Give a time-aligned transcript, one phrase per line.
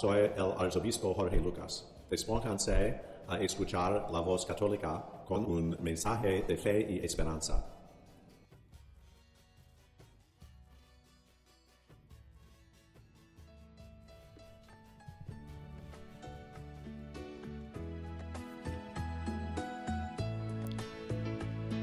[0.00, 1.86] Soy el arzobispo Jorge Lucas.
[2.08, 2.98] Despónganse
[3.28, 7.66] a escuchar la voz católica con un mensaje de fe y esperanza.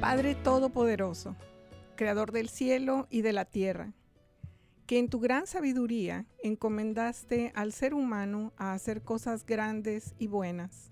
[0.01, 1.35] Padre Todopoderoso,
[1.95, 3.93] Creador del cielo y de la tierra,
[4.87, 10.91] que en tu gran sabiduría encomendaste al ser humano a hacer cosas grandes y buenas.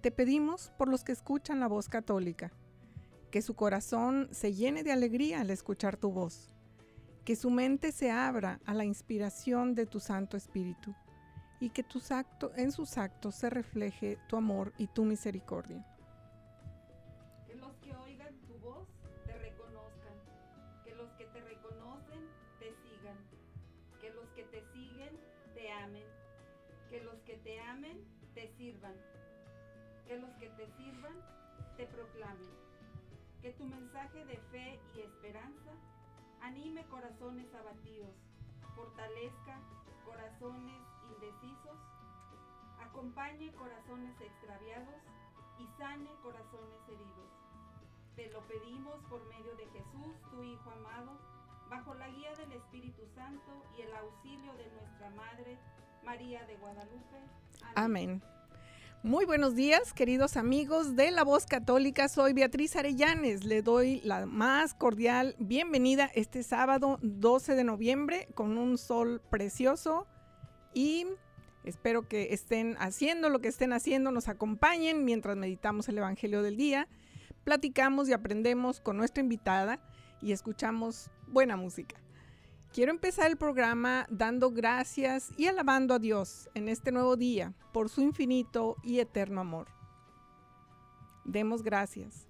[0.00, 2.52] Te pedimos por los que escuchan la voz católica,
[3.32, 6.54] que su corazón se llene de alegría al escuchar tu voz,
[7.24, 10.94] que su mente se abra a la inspiración de tu Santo Espíritu
[11.58, 15.84] y que tus actos, en sus actos se refleje tu amor y tu misericordia.
[33.42, 35.72] Que tu mensaje de fe y esperanza
[36.42, 38.14] anime corazones abatidos,
[38.74, 39.58] fortalezca
[40.04, 41.78] corazones indecisos,
[42.80, 45.00] acompañe corazones extraviados
[45.58, 47.30] y sane corazones heridos.
[48.16, 51.18] Te lo pedimos por medio de Jesús, tu Hijo amado,
[51.68, 55.58] bajo la guía del Espíritu Santo y el auxilio de nuestra Madre,
[56.04, 57.18] María de Guadalupe.
[57.76, 58.22] Amén.
[59.02, 62.06] Muy buenos días, queridos amigos de La Voz Católica.
[62.10, 63.44] Soy Beatriz Arellanes.
[63.44, 70.06] Le doy la más cordial bienvenida este sábado 12 de noviembre con un sol precioso
[70.74, 71.06] y
[71.64, 76.58] espero que estén haciendo lo que estén haciendo, nos acompañen mientras meditamos el Evangelio del
[76.58, 76.86] día,
[77.42, 79.80] platicamos y aprendemos con nuestra invitada
[80.20, 81.96] y escuchamos buena música.
[82.72, 87.88] Quiero empezar el programa dando gracias y alabando a Dios en este nuevo día por
[87.88, 89.66] su infinito y eterno amor.
[91.24, 92.28] Demos gracias.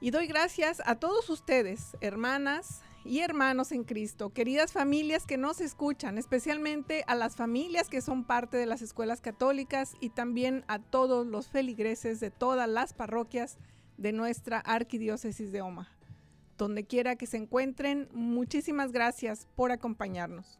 [0.00, 5.60] Y doy gracias a todos ustedes, hermanas y hermanos en Cristo, queridas familias que nos
[5.60, 10.78] escuchan, especialmente a las familias que son parte de las escuelas católicas y también a
[10.78, 13.58] todos los feligreses de todas las parroquias
[13.98, 15.97] de nuestra arquidiócesis de Omaha.
[16.58, 20.58] Donde quiera que se encuentren, muchísimas gracias por acompañarnos.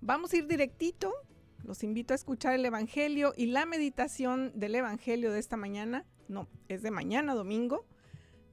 [0.00, 1.12] Vamos a ir directito,
[1.62, 6.48] los invito a escuchar el Evangelio y la meditación del Evangelio de esta mañana, no,
[6.68, 7.84] es de mañana domingo,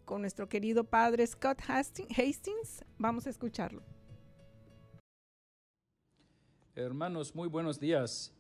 [0.03, 2.84] con nuestro querido padre Scott Hastings.
[2.97, 3.81] Vamos a escucharlo.
[6.76, 8.34] Hermanos, muy buenos días.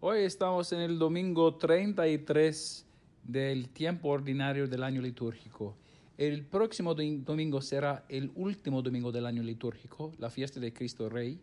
[0.00, 2.86] Hoy estamos en el domingo 33
[3.24, 5.76] del tiempo ordinario del año litúrgico.
[6.18, 11.40] El próximo domingo será el último domingo del año litúrgico, la fiesta de Cristo Rey.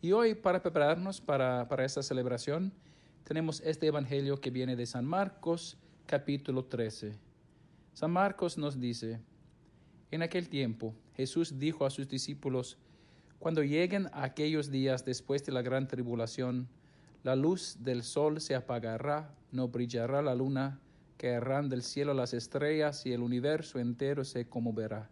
[0.00, 2.72] Y hoy, para prepararnos para, para esta celebración,
[3.24, 5.76] tenemos este Evangelio que viene de San Marcos,
[6.06, 7.18] capítulo 13.
[7.92, 9.18] San Marcos nos dice,
[10.12, 12.78] en aquel tiempo Jesús dijo a sus discípulos,
[13.40, 16.68] cuando lleguen aquellos días después de la gran tribulación,
[17.24, 20.78] la luz del sol se apagará, no brillará la luna,
[21.18, 25.10] caerán del cielo las estrellas y el universo entero se conmoverá.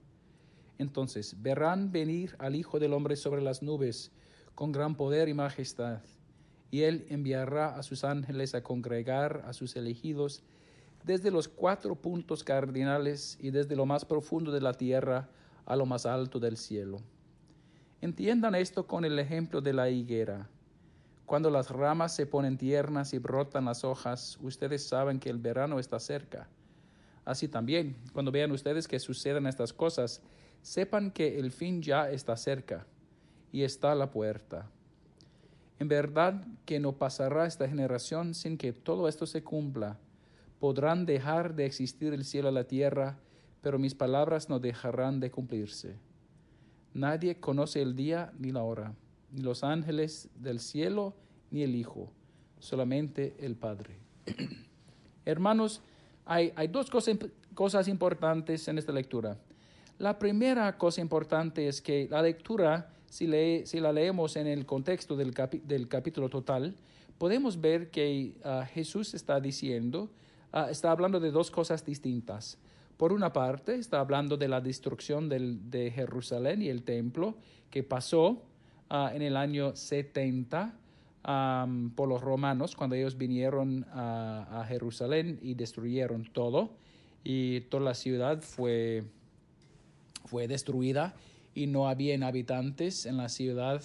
[0.78, 4.12] Entonces verán venir al Hijo del Hombre sobre las nubes
[4.54, 6.00] con gran poder y majestad,
[6.70, 10.42] y él enviará a sus ángeles a congregar a sus elegidos
[11.04, 15.28] desde los cuatro puntos cardinales y desde lo más profundo de la tierra
[15.64, 17.00] a lo más alto del cielo.
[18.00, 20.48] Entiendan esto con el ejemplo de la higuera.
[21.26, 25.78] Cuando las ramas se ponen tiernas y brotan las hojas, ustedes saben que el verano
[25.78, 26.48] está cerca.
[27.24, 30.22] Así también, cuando vean ustedes que sucedan estas cosas,
[30.62, 32.86] sepan que el fin ya está cerca
[33.50, 34.71] y está a la puerta.
[35.78, 39.98] En verdad que no pasará esta generación sin que todo esto se cumpla
[40.59, 43.18] podrán dejar de existir el cielo y la tierra,
[43.62, 45.97] pero mis palabras no dejarán de cumplirse.
[46.95, 48.95] Nadie conoce el día ni la hora,
[49.33, 51.15] ni los ángeles del cielo,
[51.51, 52.10] ni el Hijo,
[52.59, 53.97] solamente el Padre.
[55.25, 55.81] Hermanos,
[56.25, 59.39] hay, hay dos cosas, importantes en esta lectura.
[59.98, 63.27] La primera cosa importante es que la lectura si,
[63.81, 65.33] la leemos en el contexto del,
[65.65, 66.75] del capítulo total,
[67.19, 70.10] podemos ver que ah, Jesús está diciendo,
[70.53, 72.59] ah, está hablando de dos cosas distintas.
[72.97, 77.37] Por una parte, está hablando de la destrucción de Jerusalén y el templo
[77.71, 78.43] que pasó
[78.89, 80.75] ah, en el año 70
[81.96, 86.70] por los romanos, cuando ellos vinieron a, Jerusalén y destruyeron todo,
[87.24, 89.04] y toda la ciudad fue,
[90.24, 91.16] fue destruida
[91.54, 93.82] y no había habitantes en la ciudad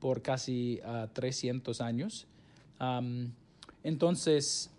[0.00, 0.80] por casi
[1.14, 2.26] 300 años
[3.84, 4.70] entonces,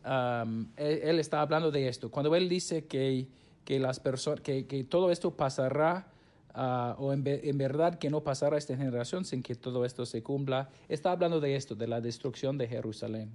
[0.77, 2.10] él, está hablando de esto.
[2.10, 3.27] Cuando él dice que,
[3.65, 4.01] que, las
[4.44, 6.07] que, que todo esto pasará,
[6.54, 10.70] ah, o en, verdad que no pasará esta generación sin que todo esto se cumpla,
[10.90, 13.32] está hablando de esto, de la destrucción de Jerusalén.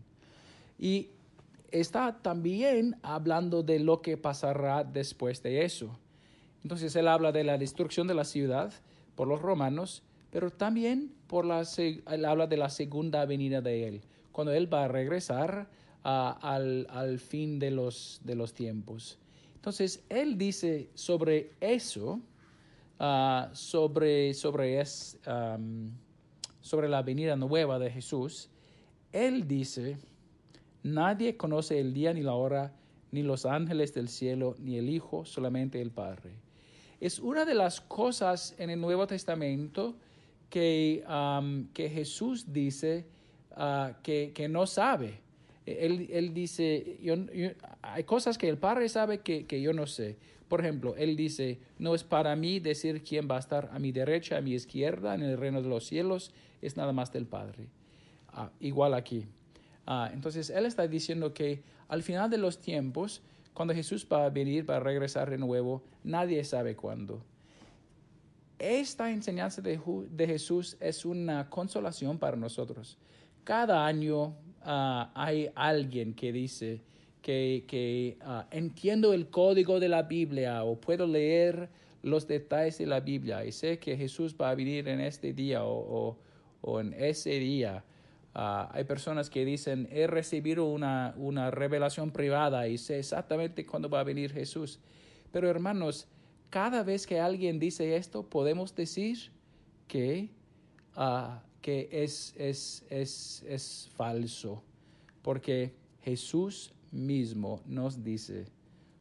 [0.79, 1.09] Y
[1.71, 5.99] está también hablando de lo que pasará después de eso.
[6.63, 8.73] Entonces él habla de la destrucción de la ciudad
[9.15, 14.03] por los romanos, pero también por la, él habla de la segunda venida de él
[14.39, 15.69] cuando Él va a regresar
[16.05, 19.19] al, fin de los, de los tiempos.
[19.57, 22.21] Entonces, Él dice sobre eso,
[22.99, 25.19] ah, sobre, sobre, es,
[26.61, 28.51] sobre la venida nueva de Jesús,
[29.13, 29.99] Él dice,
[30.83, 32.73] nadie conoce el día ni la hora,
[33.11, 36.33] ni los ángeles del cielo, ni el Hijo, solamente el Padre.
[37.01, 39.97] Es una de las cosas en el Nuevo Testamento
[40.51, 41.05] que,
[41.73, 43.07] que Jesús dice
[43.61, 45.19] Ah, que, que, no sabe.
[45.81, 47.15] Él, él dice, yo,
[47.83, 50.17] hay cosas que el Padre sabe que, que, yo no sé.
[50.49, 53.93] Por ejemplo, Él dice, no es para mí decir quién va a estar a mi
[53.93, 56.33] derecha, a mi izquierda, en el reino de los cielos,
[56.63, 57.69] es nada más del Padre.
[58.29, 59.27] Ah, igual aquí.
[59.87, 63.23] Ah, entonces, Él está diciendo que al final de los tiempos,
[63.53, 67.23] cuando Jesús va a venir, va a regresar de nuevo, nadie sabe cuándo.
[68.59, 69.79] Esta enseñanza de,
[70.11, 72.99] de Jesús es una consolación para nosotros
[73.49, 76.81] cada año ah, hay alguien que dice
[77.23, 81.69] que, ah, entiendo el código de la Biblia o puedo leer
[82.03, 85.65] los detalles de la Biblia y sé que Jesús va a venir en este día
[85.65, 86.17] o,
[86.81, 87.85] en ese día.
[88.35, 93.89] Ah, hay personas que dicen, he recibido una, una revelación privada y sé exactamente cuándo
[93.91, 94.79] va a venir Jesús.
[95.33, 96.07] Pero hermanos,
[96.51, 99.31] cada vez que alguien dice esto, podemos decir
[99.87, 100.31] que
[101.71, 104.63] es falso,
[105.23, 108.47] porque Jesús mismo nos dice,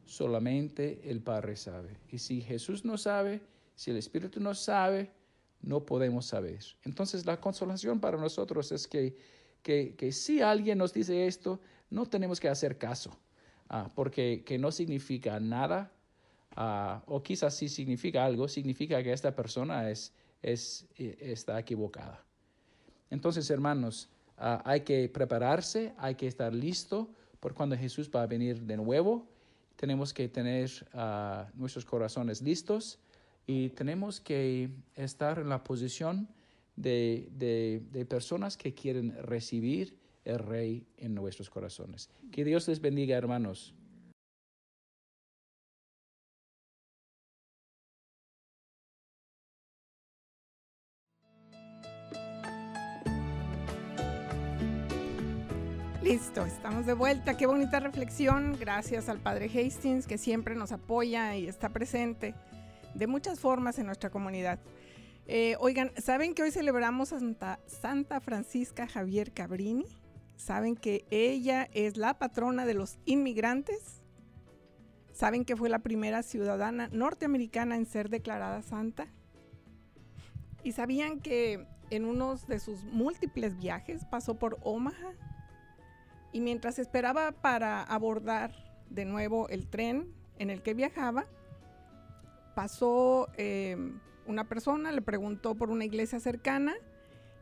[0.04, 1.96] solamente el Padre sabe.
[2.10, 3.40] Y si Jesús no sabe,
[3.74, 5.10] si el Espíritu no sabe,
[5.62, 6.60] no podemos saber.
[6.84, 9.16] Entonces la consolación para nosotros es que,
[9.62, 11.60] que, que si alguien nos dice esto,
[11.90, 13.18] no tenemos que hacer caso,
[13.68, 15.92] ah, porque que no significa nada,
[16.56, 20.12] ah, o quizás sí significa algo, significa que esta persona es,
[20.42, 22.24] es, eh, está equivocada.
[23.10, 27.10] Entonces, hermanos, ah, hay que prepararse, hay que estar listo
[27.40, 29.26] por cuando Jesús va a venir de nuevo.
[29.76, 32.98] Tenemos que tener ah, nuestros corazones listos
[33.46, 36.28] y tenemos que estar en la posición
[36.76, 37.28] de,
[37.90, 42.10] de personas que quieren recibir el Rey en nuestros corazones.
[42.30, 43.74] Que Dios les bendiga, hermanos.
[56.68, 57.34] Estamos de vuelta.
[57.34, 58.58] Qué bonita reflexión.
[58.60, 62.34] Gracias al Padre Hastings que siempre nos apoya y está presente
[62.92, 64.58] de muchas formas en nuestra comunidad.
[65.26, 69.86] Eh, oigan, ¿saben que hoy celebramos a Santa, Santa Francisca Javier Cabrini?
[70.36, 74.02] ¿Saben que ella es la patrona de los inmigrantes?
[75.14, 79.06] ¿Saben que fue la primera ciudadana norteamericana en ser declarada santa?
[80.62, 85.14] ¿Y sabían que en uno de sus múltiples viajes pasó por Omaha,
[86.38, 88.52] y mientras esperaba para abordar
[88.90, 91.26] de nuevo el tren en el que viajaba,
[92.54, 96.76] pasó em, una persona, le preguntó por una iglesia cercana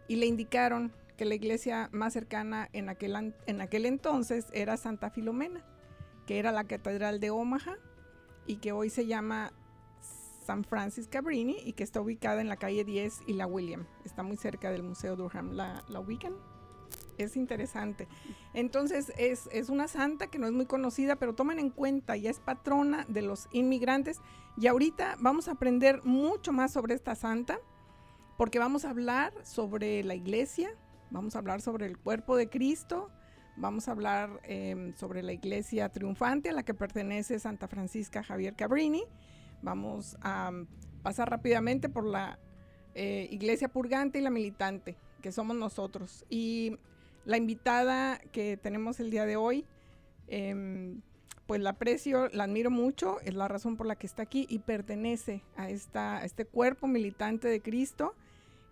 [0.09, 5.11] y le indicaron que la iglesia más cercana en aquel, en aquel entonces era Santa
[5.11, 5.62] Filomena,
[6.26, 7.76] que era la catedral de Omaha
[8.47, 9.53] y que hoy se llama
[10.47, 13.85] San Francis Cabrini y que está ubicada en la calle 10 y la William.
[14.07, 15.53] Está muy cerca del Museo Durham.
[15.53, 16.33] ¿La, la ubican?
[17.19, 18.09] Es interesante.
[18.55, 22.41] Entonces es, una santa que no es muy conocida, pero tomen en cuenta, ya es
[22.41, 24.21] patrona de los inmigrantes.
[24.57, 27.59] Y ahorita vamos a aprender mucho más sobre esta santa,
[28.37, 30.71] porque vamos a hablar sobre la iglesia,
[31.11, 33.11] vamos a hablar sobre el cuerpo de Cristo,
[33.57, 38.55] vamos a hablar em, sobre la iglesia triunfante a la que pertenece Santa Francisca Javier
[38.55, 39.05] Cabrini.
[39.63, 40.53] Vamos a
[41.03, 42.39] pasar rápidamente por la
[42.99, 46.25] eh, Iglesia Purgante y la Militante, que somos nosotros.
[46.31, 46.79] Y
[47.26, 49.66] la invitada que tenemos el día de hoy,
[50.28, 51.02] em,
[51.47, 54.61] pues la aprecio, la admiro mucho, es la razón por la que está aquí y
[54.61, 58.14] pertenece a, esta, a este cuerpo militante de Cristo.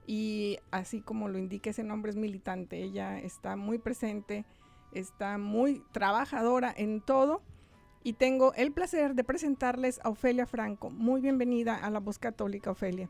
[0.06, 4.44] Y así como lo indica ese nombre es militante, ella está muy presente,
[4.92, 7.42] está muy trabajadora en todo.
[8.02, 10.90] Y tengo el placer de presentarles a Ofelia Franco.
[10.90, 13.08] Muy bienvenida a la Voz Católica, Ofelia.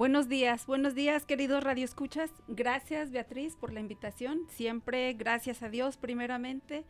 [0.00, 2.30] Buenos días, buenos días queridos radioescuchas.
[2.48, 4.46] Gracias Beatriz por la invitación.
[4.48, 6.86] Siempre gracias a Dios primeramente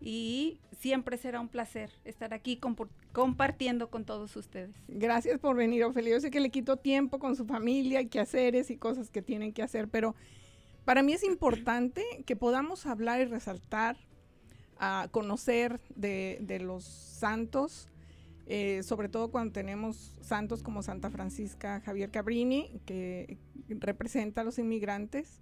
[0.00, 2.60] y siempre será un placer estar aquí
[3.12, 4.76] compartiendo con todos ustedes.
[4.86, 6.12] Gracias por venir, Ofelia.
[6.12, 9.52] Yo sé que le quito tiempo con su familia y quehaceres y cosas que tienen
[9.52, 10.14] que hacer, pero
[10.84, 13.96] para mí es importante que podamos hablar y resaltar,
[14.78, 17.88] a conocer de los santos,
[18.48, 23.38] eh, sobre todo cuando tenemos santos como Santa Francisca Javier Cabrini, que
[23.68, 25.40] representa a los inmigrantes,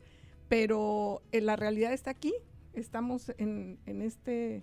[0.48, 2.32] pero eh, la realidad está aquí,
[2.72, 4.62] estamos en, este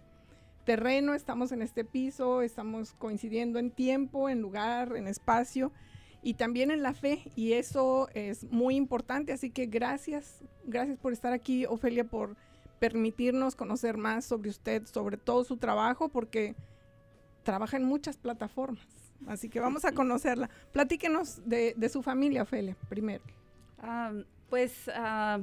[0.66, 5.72] terreno, estamos en este piso, estamos coincidiendo en tiempo, en lugar, en espacio
[6.24, 11.14] y también en la fe y eso es muy importante, así que gracias, gracias por
[11.14, 12.36] estar aquí, Ofelia, por
[12.80, 16.56] permitirnos conocer más sobre usted, sobre todo su trabajo, porque
[17.44, 18.88] trabaja en muchas plataformas.
[19.28, 20.50] Así que vamos a conocerla.
[20.72, 23.24] Platíquenos de, su familia, Ofelia, primero.
[23.80, 24.12] Ah,
[24.50, 25.40] pues ah,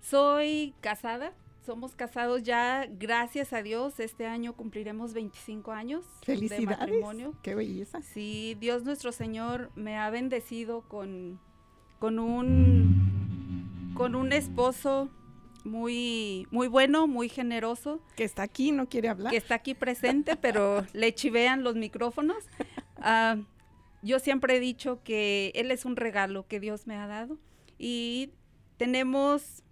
[0.00, 1.32] soy casada,
[1.64, 7.34] somos casados ya, gracias a Dios, este año cumpliremos 25 años de matrimonio.
[7.42, 8.02] Qué belleza.
[8.02, 11.40] Sí, Dios nuestro Señor me ha bendecido con,
[11.98, 13.16] con un
[13.94, 15.08] con un esposo
[15.66, 18.00] muy, muy bueno, muy generoso.
[18.16, 19.30] Que está aquí, no quiere hablar.
[19.30, 22.44] Que está aquí presente, pero le chivean los micrófonos.
[22.96, 23.36] Ah,
[24.02, 27.38] yo siempre he dicho que él es un regalo que Dios me ha dado.
[27.78, 28.30] Y
[28.76, 29.62] tenemos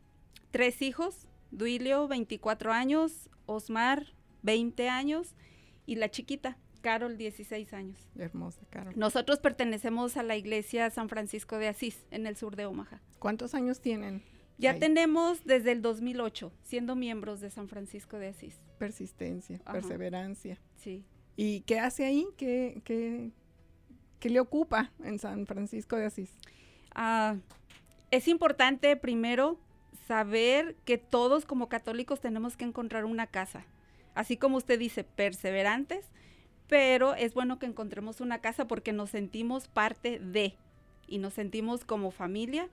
[0.51, 5.35] tres hijos, Duilio, 24 años, Osmar, 20 años,
[5.87, 7.99] y la chiquita, Carol, 16 años.
[8.19, 8.95] Hermosa, Carol.
[8.97, 13.01] Nosotros pertenecemos a la iglesia San Francisco de Asís, en el sur de Omaha.
[13.19, 14.23] ¿Cuántos años tienen?
[14.59, 18.61] Ya tenemos desde el 2008 siendo miembros de San Francisco de Asís.
[18.79, 20.61] Persistencia, perseverancia.
[20.77, 21.05] Sí.
[21.37, 22.27] ¿Y qué hace ahí?
[22.37, 23.33] ¿Qué, qué,
[24.31, 26.31] le ocupa en San Francisco de Asís?
[26.95, 27.37] Ah,
[28.11, 29.59] es importante primero
[30.07, 33.67] saber que todos como católicos tenemos que encontrar una casa.
[34.15, 36.07] Así como usted dice, perseverantes,
[36.69, 40.55] pero es bueno que encontremos una casa porque nos sentimos parte de
[41.07, 42.69] y nos sentimos como familia.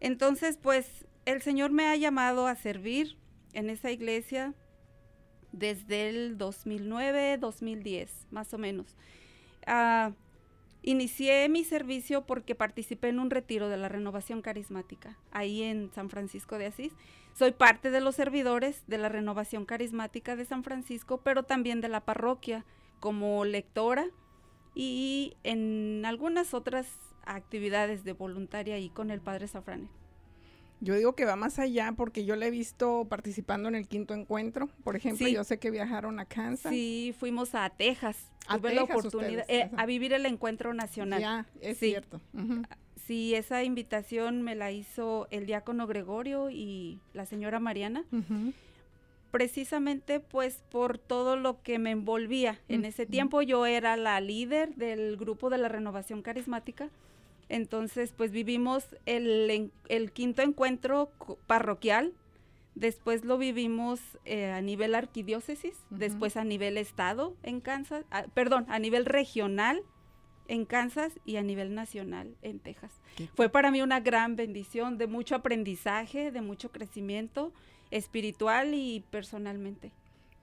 [0.00, 3.16] Entonces, pues el Señor me ha llamado a servir
[3.52, 4.54] en esa iglesia
[5.52, 8.96] desde el 2009, 2010, más o menos.
[9.66, 10.12] Ah,
[10.82, 16.10] inicié mi servicio porque participé en un retiro de la renovación carismática, ahí en San
[16.10, 16.92] Francisco de Asís.
[17.34, 21.88] Soy parte de los servidores de la renovación carismática de San Francisco, pero también de
[21.88, 22.64] la parroquia
[22.98, 24.06] como lectora
[24.74, 26.86] y en algunas otras
[27.24, 29.88] actividades de voluntaria ahí con el Padre Safrane.
[30.80, 34.14] Yo digo que va más allá porque yo le he visto participando en el quinto
[34.14, 34.68] encuentro.
[34.82, 36.72] Por ejemplo, yo sé que viajaron a Kansas.
[36.72, 38.30] Sí, fuimos a Texas.
[38.46, 41.20] A Tuve la oportunidad eh, a vivir el encuentro nacional.
[41.20, 42.20] Ya, es cierto.
[43.06, 48.04] Sí, esa invitación me la hizo el diácono Gregorio y la señora Mariana.
[49.30, 52.58] Precisamente pues por todo lo que me envolvía.
[52.68, 56.88] En ese tiempo yo era la líder del grupo de la renovación carismática
[57.50, 59.72] entonces, pues vivimos el,
[60.14, 61.10] quinto encuentro
[61.48, 62.14] parroquial,
[62.76, 68.66] después lo vivimos eh, a nivel arquidiócesis, después a nivel estado en Kansas, ah, perdón,
[68.68, 69.82] a nivel regional
[70.46, 72.92] en Kansas y a nivel nacional en Texas.
[73.34, 77.52] Fue para mí una gran bendición, de mucho aprendizaje, de mucho crecimiento
[77.90, 79.90] espiritual y personalmente.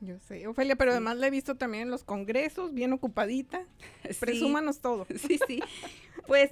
[0.01, 3.65] Yo sé, Ofelia, pero además la he visto también en los congresos, bien ocupadita.
[4.19, 5.07] Presúmanos todo.
[5.17, 5.61] Sí, sí.
[6.27, 6.51] Pues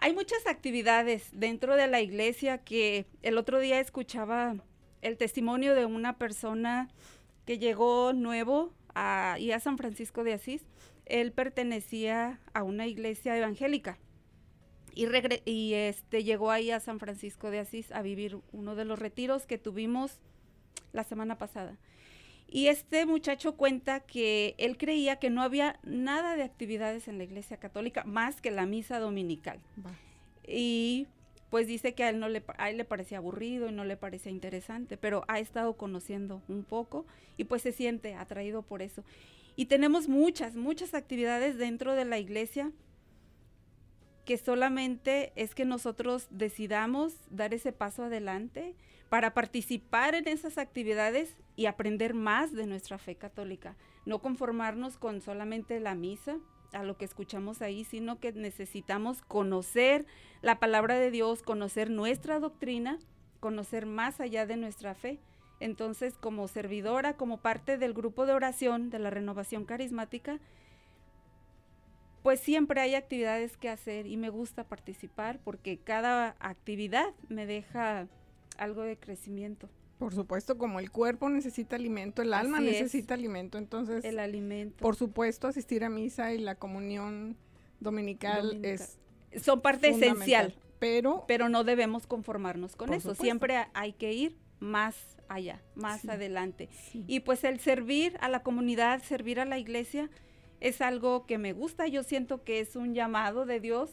[0.00, 4.56] hay muchas actividades dentro de la iglesia que el otro día escuchaba
[5.02, 6.88] el testimonio de una persona
[7.44, 10.62] que llegó nuevo a, y a San Francisco de Asís.
[11.06, 13.98] Él pertenecía a una iglesia evangélica
[14.94, 15.06] y,
[15.44, 19.46] y este, llegó ahí a San Francisco de Asís a vivir uno de los retiros
[19.46, 20.20] que tuvimos
[20.92, 21.76] la semana pasada.
[22.48, 27.24] Y este muchacho cuenta que él creía que no había nada de actividades en la
[27.24, 29.58] iglesia católica más que la misa dominical.
[30.46, 31.06] Y
[31.50, 33.96] pues dice que a él, no le, a él le parecía aburrido y no le
[33.96, 39.04] parecía interesante, pero ha estado conociendo un poco y pues se siente atraído por eso.
[39.56, 42.72] Y tenemos muchas, muchas actividades dentro de la iglesia
[44.24, 48.74] que solamente es que nosotros decidamos dar ese paso adelante
[49.08, 53.76] para participar en esas actividades y aprender más de nuestra fe católica.
[54.06, 56.38] No conformarnos con solamente la misa,
[56.74, 60.06] a lo que escuchamos ahí, sino que necesitamos conocer
[60.42, 62.98] la palabra de Dios, conocer nuestra doctrina,
[63.40, 65.20] conocer más allá de nuestra fe.
[65.60, 70.40] Entonces, como servidora, como parte del grupo de oración de la renovación carismática,
[72.24, 78.08] pues siempre hay actividades que hacer y me gusta participar porque cada actividad me deja
[78.56, 79.68] algo de crecimiento.
[79.98, 84.78] Por supuesto, como el cuerpo necesita alimento, el alma necesita alimento, entonces el alimento.
[84.78, 87.36] Por supuesto, asistir a misa y la comunión
[87.80, 88.98] dominical, es
[89.38, 93.14] son parte esencial, pero pero no debemos conformarnos con eso.
[93.14, 94.96] Siempre hay que ir más
[95.28, 96.70] allá, más adelante.
[97.06, 100.08] Y pues el servir a la comunidad, servir a la iglesia
[100.64, 103.90] es algo que me gusta, yo siento que es un llamado de Dios.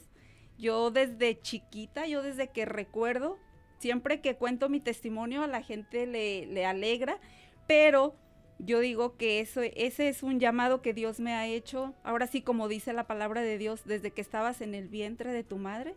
[0.58, 3.38] Yo desde chiquita, yo desde que recuerdo,
[3.80, 7.20] siempre que cuento mi testimonio a la gente le, le alegra,
[7.68, 8.16] pero
[8.58, 12.42] yo digo que eso, ese es un llamado que Dios me ha hecho, ahora sí
[12.42, 15.94] como dice la palabra de Dios, desde que estabas en el vientre de tu madre,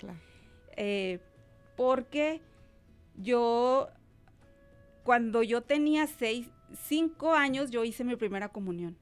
[0.76, 1.20] eh,
[1.76, 2.40] porque
[3.16, 3.90] yo,
[5.04, 6.48] cuando yo tenía seis,
[6.88, 8.96] cinco años, yo hice mi primera comunión.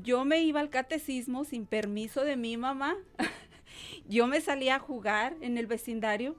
[0.00, 2.96] Yo me iba al catecismo sin permiso de mi mamá,
[4.08, 6.34] yo me salía a jugar en el vecindario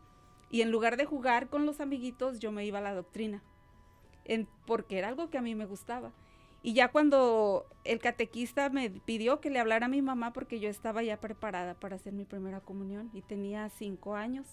[0.49, 3.43] y en lugar de jugar con los amiguitos, yo me iba a la doctrina,
[4.65, 6.13] porque era algo que a mí me gustaba.
[6.63, 10.67] Y ya cuando el catequista me pidió que le hablara a mi mamá porque yo
[10.67, 14.47] estaba ya preparada para hacer mi primera comunión y tenía cinco años,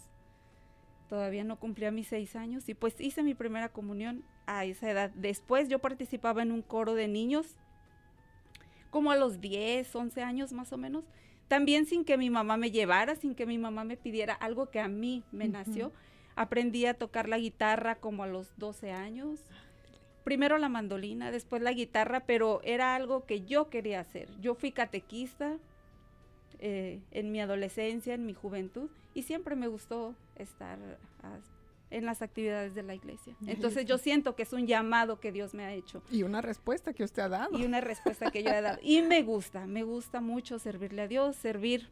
[1.09, 5.11] todavía no cumplía mis seis años y pues hice mi primera comunión a esa edad.
[5.15, 7.57] Después yo participaba en un coro de niños
[8.91, 11.05] como a los 10, 11 años más o menos
[11.51, 14.79] también sin que mi mamá me llevara, sin que mi mamá me pidiera algo que
[14.79, 15.91] a mí me nació.
[16.37, 19.41] Aprendí a tocar la guitarra como a los 12 años.
[20.23, 24.29] Primero la mandolina, después la guitarra, pero era algo que yo quería hacer.
[24.41, 25.57] Yo fui catequista
[26.61, 30.79] eh, en mi adolescencia, en mi juventud, y siempre me gustó estar
[31.91, 33.35] en las actividades de la iglesia.
[33.47, 36.03] Entonces yo siento que es un llamado que Dios me ha hecho.
[36.11, 37.59] Y una respuesta que usted ha dado.
[37.59, 38.79] Y una respuesta que yo he dado.
[38.83, 41.89] Y me gusta, me gusta mucho servirle a Dios, servir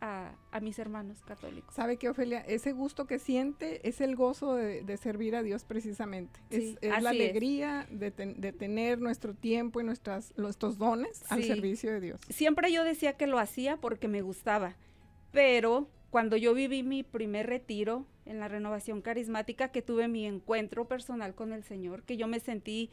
[0.00, 1.74] a, mis hermanos católicos.
[1.74, 2.40] ¿Sabe qué, Ofelia?
[2.40, 6.40] Ese gusto que siente es el gozo de, servir a Dios precisamente.
[6.50, 12.20] es, la alegría de, tener nuestro tiempo y nuestras, nuestros dones al servicio de Dios.
[12.28, 14.76] Siempre yo decía que lo hacía porque me gustaba,
[15.32, 20.86] pero cuando yo viví mi primer retiro en la renovación carismática, que tuve mi encuentro
[20.86, 22.90] personal con el Señor, que yo me sentí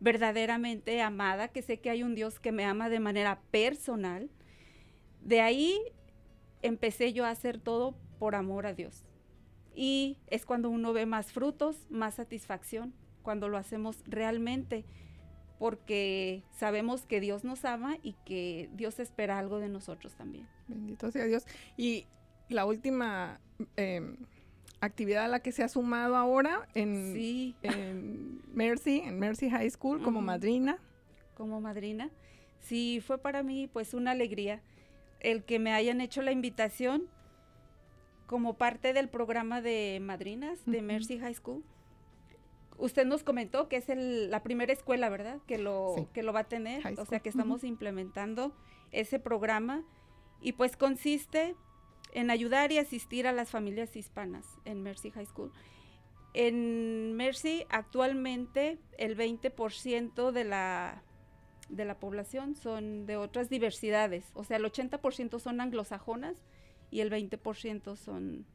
[0.00, 4.30] verdaderamente amada, que sé que hay un Dios que me ama de manera personal,
[5.22, 5.78] de ahí
[6.62, 9.04] empecé yo a hacer todo por amor a Dios.
[9.74, 14.84] Y es cuando uno ve más frutos, más satisfacción, cuando lo hacemos realmente,
[15.58, 20.46] porque sabemos que Dios nos ama y que Dios espera algo de nosotros también.
[20.68, 21.46] Bendito sea Dios.
[21.76, 22.06] Y
[22.48, 23.40] la última
[23.76, 24.16] em,
[24.84, 27.12] actividad a la que se ha sumado ahora en,
[28.52, 30.78] Mercy, en Mercy High School como madrina.
[31.34, 32.10] Como madrina.
[32.60, 34.62] Sí, fue para mí pues una alegría
[35.20, 37.08] el que me hayan hecho la invitación
[38.26, 41.62] como parte del programa de madrinas de Mercy High School.
[42.76, 45.38] Usted nos comentó que es la primera escuela, ¿verdad?
[45.46, 46.82] Que lo, que lo va a tener.
[46.98, 48.52] O sea que estamos implementando
[48.92, 49.84] ese programa.
[50.40, 51.54] Y pues consiste
[52.14, 55.52] en ayudar y asistir a las familias hispanas en Mercy High School.
[56.32, 61.02] En Mercy actualmente el 20% de la,
[61.68, 66.42] de la población son de otras diversidades, o sea, el 80% son anglosajonas
[66.90, 68.46] y el 20% son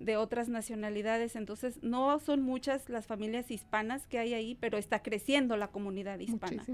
[0.00, 1.36] de otras nacionalidades.
[1.36, 6.18] Entonces, no son muchas las familias hispanas que hay ahí, pero está creciendo la comunidad
[6.20, 6.64] hispana.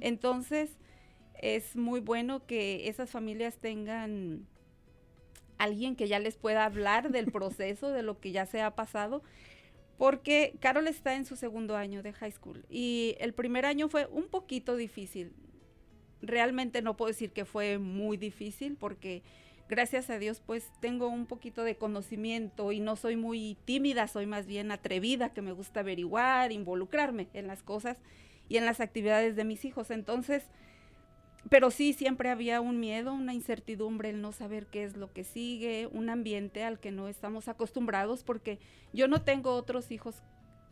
[0.00, 0.76] Entonces,
[1.40, 4.46] es muy bueno que esas familias tengan
[5.58, 9.22] alguien que ya les pueda hablar del proceso, de lo que ya se ha pasado,
[9.98, 14.06] porque Carol está en su segundo año de high school y el primer año fue
[14.06, 15.32] un poquito difícil.
[16.20, 19.22] Realmente no puedo decir que fue muy difícil porque
[19.68, 24.26] gracias a Dios pues tengo un poquito de conocimiento y no soy muy tímida, soy
[24.26, 27.98] más bien atrevida, que me gusta averiguar, involucrarme en las cosas
[28.48, 29.90] y en las actividades de mis hijos.
[29.90, 30.44] Entonces,
[31.48, 35.24] pero sí siempre había un miedo, una incertidumbre, el no saber qué es lo que
[35.24, 38.58] sigue, un ambiente al que no estamos acostumbrados, porque
[38.92, 40.22] yo no tengo otros hijos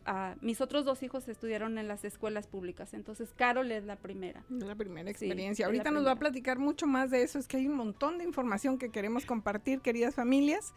[0.05, 4.43] ah, mis otros dos hijos estudiaron en las escuelas públicas, entonces Carol es la primera.
[4.49, 5.65] Es la primera experiencia.
[5.65, 7.39] Ahorita nos va a platicar mucho más de eso.
[7.39, 10.73] Es que hay un montón de información que queremos compartir, queridas familias.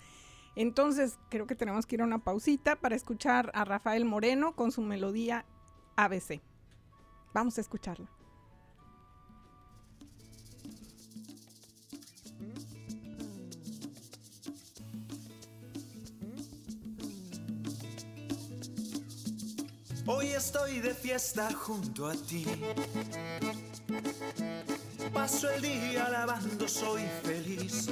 [0.57, 4.73] Entonces, creo que tenemos que ir a una pausita para escuchar a Rafael Moreno con
[4.73, 5.45] su melodía
[5.97, 6.41] ABC.
[7.33, 8.11] Vamos a escucharla.
[20.11, 22.47] Hoy estoy de fiesta junto a ti.
[25.13, 27.91] Paso el día alabando, soy feliz.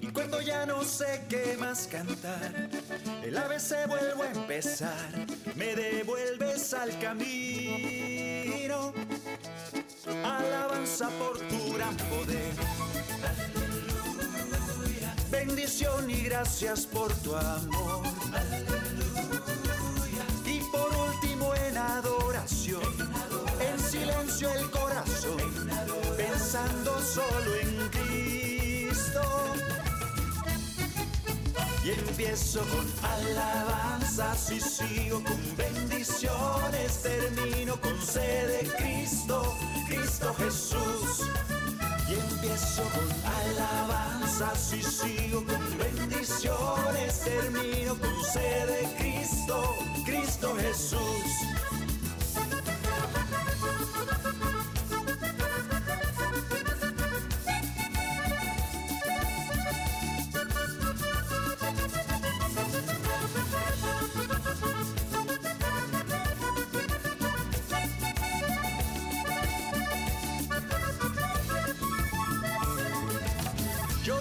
[0.00, 2.70] Y cuando ya no sé qué más cantar,
[3.24, 5.26] el ABC vuelvo a empezar.
[5.56, 8.92] Me devuelves al camino.
[10.24, 12.54] Alabanza por tu gran poder.
[15.54, 18.06] Bendición y gracias por tu amor.
[20.46, 22.80] Y por último en adoración,
[23.60, 25.68] en silencio el corazón,
[26.16, 29.20] pensando solo en Cristo.
[31.84, 39.54] Y empiezo con alabanzas y sigo con bendiciones, termino con sed de Cristo,
[39.86, 41.28] Cristo Jesús.
[42.12, 51.81] Y empiezo con alabanzas y sigo con bendiciones, termino con sed de Cristo, Cristo Jesús.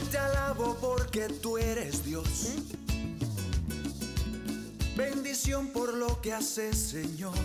[0.10, 2.56] Te alabo porque tú eres Dios.
[4.96, 7.36] Bendición por lo que haces, Señor.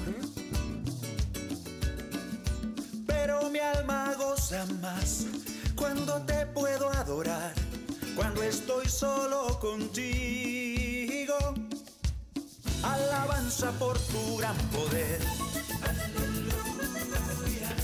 [3.07, 5.27] Pero mi alma goza más
[5.75, 7.53] cuando te puedo adorar,
[8.15, 11.37] cuando estoy solo contigo.
[12.83, 15.21] Alabanza por tu gran poder.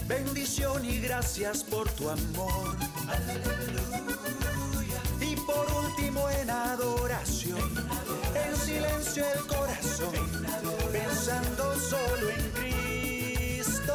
[0.07, 2.77] Bendición y gracias por tu amor.
[8.65, 10.13] Silencio el corazón,
[10.93, 13.95] pensando solo en Cristo.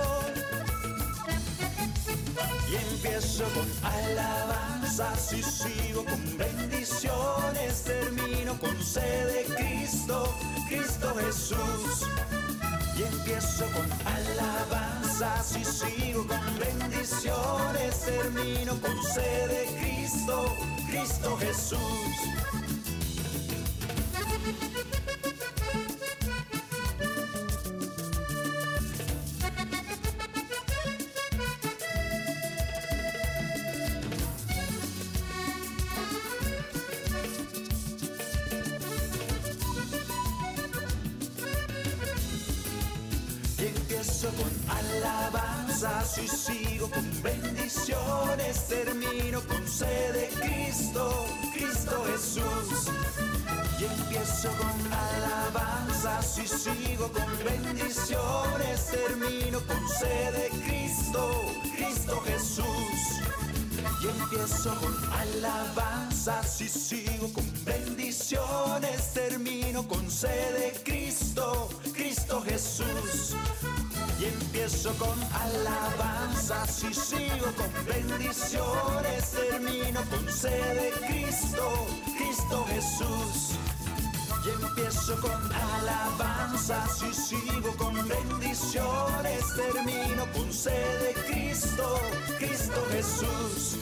[2.69, 10.33] Y empiezo con alabanzas y sigo con bendiciones, termino con sed de Cristo,
[10.67, 12.07] Cristo Jesús.
[12.97, 20.53] Y empiezo con alabanzas y sigo con bendiciones, termino con sed de Cristo,
[20.89, 22.66] Cristo Jesús.
[54.57, 61.41] Con alabanzas y sigo con bendiciones, termino con sed de Cristo,
[61.75, 62.65] Cristo Jesús.
[64.01, 73.35] Y empiezo con alabanzas y sigo con bendiciones, termino con sed de Cristo, Cristo Jesús.
[74.19, 83.57] Y empiezo con alabanzas y sigo con bendiciones, termino con sed de Cristo, Cristo Jesús.
[84.47, 91.99] Y empiezo con alabanzas y sigo con bendiciones, termino con sed de Cristo,
[92.37, 93.77] Cristo Jesús.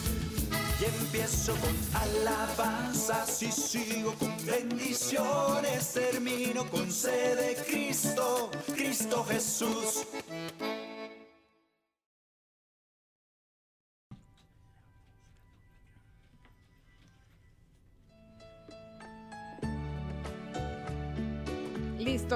[0.81, 10.07] Y empiezo con alabanzas y sigo con bendiciones, termino con sed de Cristo, Cristo Jesús.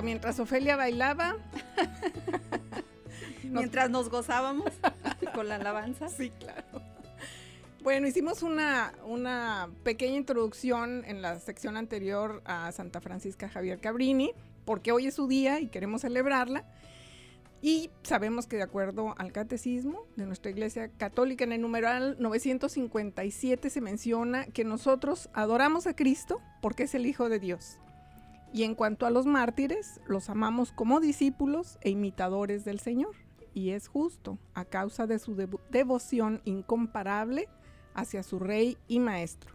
[0.01, 1.35] Mientras Ofelia bailaba,
[3.43, 4.71] Mientras nos gozábamos
[5.33, 6.09] con la alabanza.
[6.09, 6.81] Sí, claro.
[7.81, 14.33] Bueno, hicimos una, una pequeña introducción en la sección anterior a Santa Francisca Javier Cabrini,
[14.65, 16.65] porque hoy es su día y queremos celebrarla.
[17.62, 23.69] Y sabemos que de acuerdo al catecismo de nuestra Iglesia Católica, en el numeral 957
[23.69, 27.79] se menciona que nosotros adoramos a Cristo porque es el Hijo de Dios.
[28.51, 33.15] Y en cuanto a los mártires, los amamos como discípulos e imitadores del Señor.
[33.53, 37.47] Y es justo, a causa de su devo devoción incomparable
[37.93, 39.53] hacia su Rey y Maestro.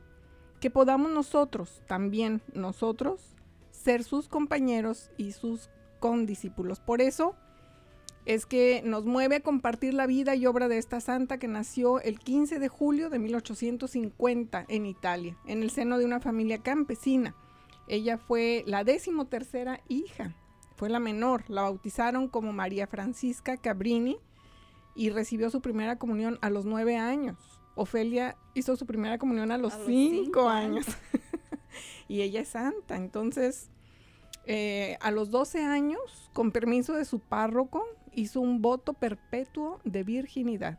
[0.61, 3.35] Que podamos nosotros, también nosotros,
[3.71, 6.81] ser sus compañeros y sus condiscípulos.
[6.81, 7.35] Por eso
[8.27, 12.01] es que nos mueve a compartir la vida y obra de esta santa que nació
[12.01, 17.35] el 15 de julio de 1850 en Italia, en el seno de una familia campesina.
[17.87, 20.35] Ella fue la decimotercera hija,
[20.77, 24.19] fue la menor, la bautizaron como María Francisca Cabrini
[24.95, 27.37] y recibió su primera comunión a los nueve años.
[27.75, 30.87] Ofelia hizo su primera comunión a los, A los cinco, cinco años.
[32.09, 33.71] y ella es santa, entonces
[34.47, 40.03] eh, a los 12 años, con permiso de su párroco, hizo un voto perpetuo de
[40.03, 40.79] virginidad.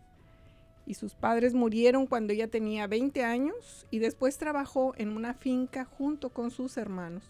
[0.86, 5.86] Y sus padres murieron cuando ella tenía 20 años y después trabajó en una finca
[5.86, 7.24] junto con sus hermanos.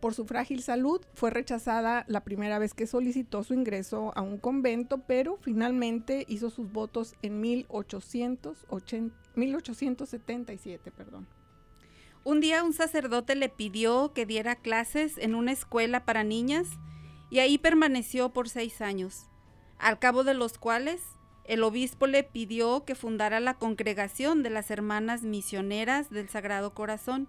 [0.00, 4.38] Por su frágil salud fue rechazada la primera vez que solicitó su ingreso a un
[4.38, 10.90] convento, pero finalmente hizo sus votos en 1880 1877.
[10.90, 11.26] Perdón.
[12.24, 16.68] Un día un sacerdote le pidió que diera clases en una escuela para niñas
[17.30, 19.28] y ahí permaneció por seis años,
[19.78, 21.02] al cabo de los cuales
[21.48, 27.28] el obispo le pidió que fundara la congregación de las hermanas misioneras del Sagrado Corazón,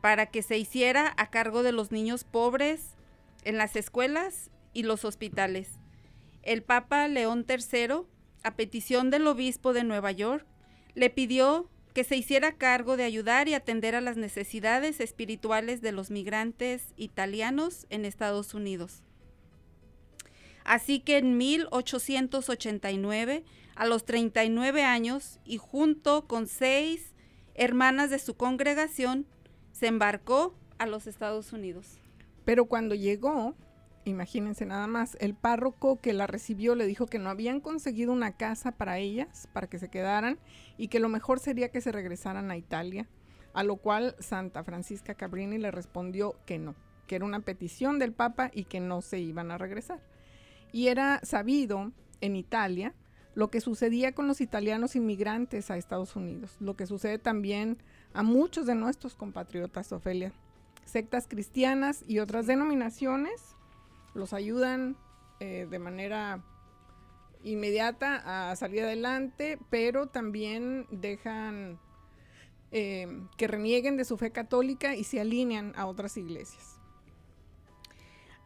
[0.00, 2.96] para que se hiciera a cargo de los niños pobres
[3.44, 5.78] en las escuelas y los hospitales.
[6.42, 8.02] El Papa León III,
[8.42, 10.46] a petición del obispo de Nueva York,
[10.94, 15.92] le pidió que se hiciera cargo de ayudar y atender a las necesidades espirituales de
[15.92, 19.03] los migrantes italianos en Estados Unidos.
[20.64, 23.44] Así que en 1889,
[23.76, 27.12] a los 39 años, y junto con seis
[27.54, 29.26] hermanas de su congregación,
[29.72, 31.98] se embarcó a los Estados Unidos.
[32.44, 33.54] Pero cuando llegó,
[34.04, 38.36] imagínense nada más, el párroco que la recibió le dijo que no habían conseguido una
[38.36, 40.38] casa para ellas, para que se quedaran,
[40.78, 43.08] y que lo mejor sería que se regresaran a Italia,
[43.52, 46.74] a lo cual Santa Francisca Cabrini le respondió que no,
[47.06, 50.00] que era una petición del Papa y que no se iban a regresar.
[50.74, 52.94] Y era sabido en Italia
[53.36, 57.78] lo que sucedía con los italianos inmigrantes a Estados Unidos, lo que sucede también
[58.12, 60.32] a muchos de nuestros compatriotas, Ofelia.
[60.84, 63.54] Sectas cristianas y otras denominaciones
[64.14, 64.96] los ayudan
[65.38, 66.42] eh, de manera
[67.44, 71.78] inmediata a salir adelante, pero también dejan
[72.72, 73.06] eh,
[73.36, 76.73] que renieguen de su fe católica y se alinean a otras iglesias.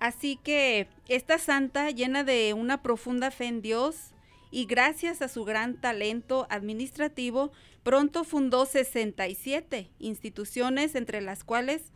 [0.01, 4.15] Así que esta santa, llena de una profunda fe en Dios
[4.51, 11.93] y gracias a su gran talento administrativo, pronto fundó 67 instituciones, entre las cuales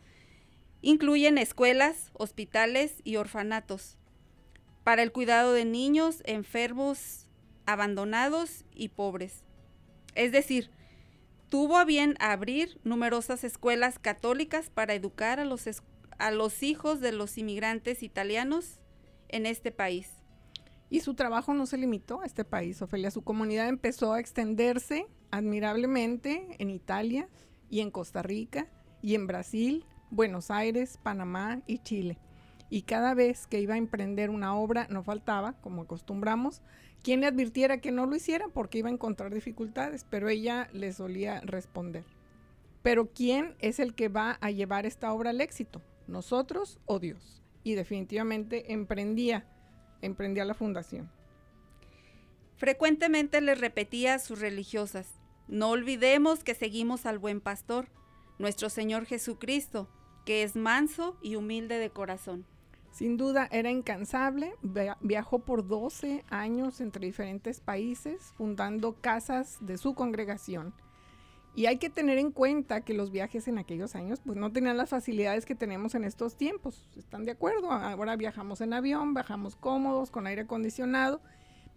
[0.81, 3.97] incluyen escuelas, hospitales y orfanatos,
[4.83, 7.27] para el cuidado de niños enfermos,
[7.65, 9.43] abandonados y pobres.
[10.13, 10.69] Es decir,
[11.47, 15.67] tuvo a bien abrir numerosas escuelas católicas para educar a los,
[16.19, 18.79] a los hijos de los inmigrantes italianos
[19.29, 20.09] en este país.
[20.89, 23.09] Y su trabajo no se limitó a este país, Ofelia.
[23.09, 27.27] Su comunidad empezó a extenderse admirablemente en Italia
[27.69, 28.67] y en Costa Rica
[29.01, 32.19] y en Brasil, Buenos Aires, Panamá y Chile.
[32.69, 36.61] Y cada vez que iba a emprender una obra, no faltaba, como acostumbramos,
[37.03, 40.93] quien le advirtiera que no lo hiciera porque iba a encontrar dificultades, pero ella le
[40.93, 42.03] solía responder.
[42.81, 45.81] Pero ¿quién es el que va a llevar esta obra al éxito?
[46.07, 47.41] ¿Nosotros o Dios?
[47.63, 49.45] Y definitivamente emprendía,
[50.01, 51.09] emprendía la fundación.
[52.55, 57.87] Frecuentemente le repetía a sus religiosas, no olvidemos que seguimos al buen pastor,
[58.39, 59.89] nuestro Señor Jesucristo,
[60.25, 62.45] que es manso y humilde de corazón.
[62.91, 64.53] Sin duda era incansable,
[65.01, 70.73] viajó por 12 años entre diferentes países fundando casas de su congregación.
[71.55, 74.75] Y hay que tener en cuenta que los viajes en aquellos años pues no tenían
[74.75, 76.87] las facilidades que tenemos en estos tiempos.
[76.97, 77.71] ¿Están de acuerdo?
[77.71, 81.21] Ahora viajamos en avión, viajamos cómodos, con aire acondicionado,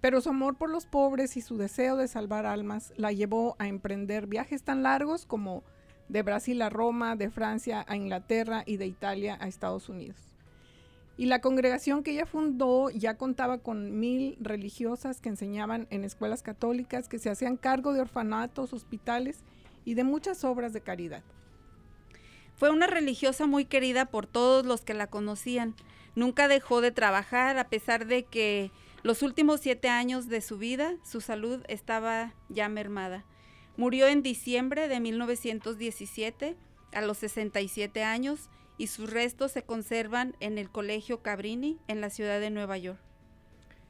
[0.00, 3.68] pero su amor por los pobres y su deseo de salvar almas la llevó a
[3.68, 5.62] emprender viajes tan largos como
[6.08, 10.36] de Brasil a Roma, de Francia a Inglaterra y de Italia a Estados Unidos.
[11.18, 16.42] Y la congregación que ella fundó ya contaba con mil religiosas que enseñaban en escuelas
[16.42, 19.42] católicas, que se hacían cargo de orfanatos, hospitales
[19.86, 21.22] y de muchas obras de caridad.
[22.56, 25.74] Fue una religiosa muy querida por todos los que la conocían.
[26.14, 28.70] Nunca dejó de trabajar a pesar de que
[29.02, 33.24] los últimos siete años de su vida su salud estaba ya mermada.
[33.76, 36.56] Murió en diciembre de 1917
[36.92, 42.10] a los 67 años y sus restos se conservan en el Colegio Cabrini en la
[42.10, 42.98] ciudad de Nueva York.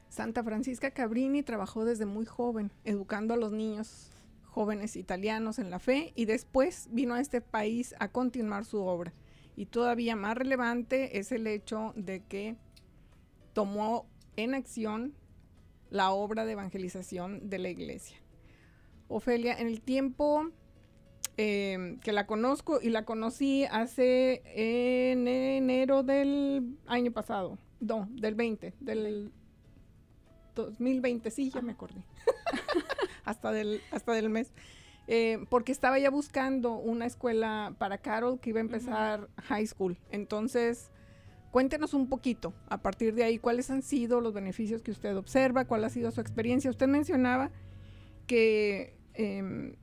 [0.09, 4.11] Santa Francisca Cabrini trabajó desde muy joven, educando a los niños
[4.57, 9.13] jóvenes italianos en la fe y después vino a este país a continuar su obra.
[9.55, 12.55] Y todavía más relevante es el hecho de que
[13.53, 15.13] tomó en acción
[15.91, 18.17] la obra de evangelización de la iglesia.
[19.09, 20.49] Ofelia, en el tiempo
[21.37, 28.33] eh, que la conozco y la conocí hace en enero del año pasado, no, del
[28.33, 29.31] 20, del
[30.55, 32.03] 2020, sí, ya me acordé,
[33.27, 34.53] hasta, del, hasta del mes.
[35.09, 39.97] Eh, porque estaba ya buscando una escuela para Carol que iba a empezar high school.
[40.11, 40.91] Entonces,
[41.51, 45.65] cuéntenos un poquito a partir de ahí cuáles han sido los beneficios que usted observa,
[45.65, 46.69] cuál ha sido su experiencia.
[46.69, 47.51] Usted mencionaba
[48.27, 49.75] que em,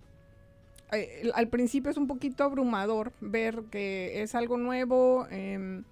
[0.93, 5.27] eh, al principio es un poquito abrumador ver que es algo nuevo.
[5.31, 5.85] Em,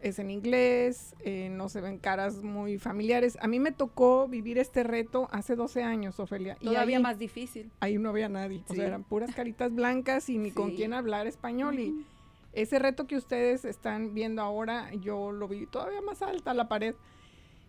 [0.00, 3.36] es en inglés, eh, no se ven caras muy familiares.
[3.40, 6.56] A mí me tocó vivir este reto hace 12 años, Ofelia.
[6.56, 7.70] Todavía más difícil.
[7.80, 8.62] Ahí no había nadie.
[8.68, 11.78] O sea, eran puras caritas blancas y ni con quién hablar español.
[11.78, 12.06] Y
[12.52, 16.94] ese reto que ustedes están viendo ahora, yo lo vi todavía más alta la pared.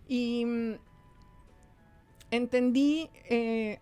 [0.08, 0.74] Y mm,
[2.32, 3.80] entendí eh,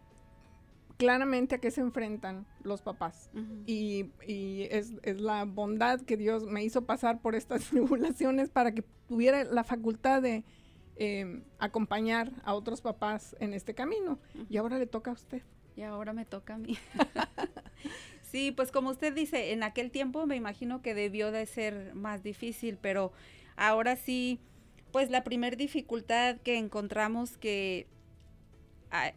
[0.97, 3.29] claramente a qué se enfrentan los papás.
[3.65, 4.09] Y,
[4.69, 9.63] es, la bondad que Dios me hizo pasar por estas tribulaciones para que tuviera la
[9.63, 10.43] facultad de
[10.97, 14.19] em, acompañar a otros papás en este camino.
[14.49, 15.43] Y ahora le toca a usted.
[15.75, 16.77] Y ahora me toca a mí.
[18.23, 22.23] sí, pues como usted dice, en aquel tiempo me imagino que debió de ser más
[22.23, 23.11] difícil, pero
[23.55, 24.39] ahora sí,
[24.91, 27.85] pues la primera dificultad que encontramos que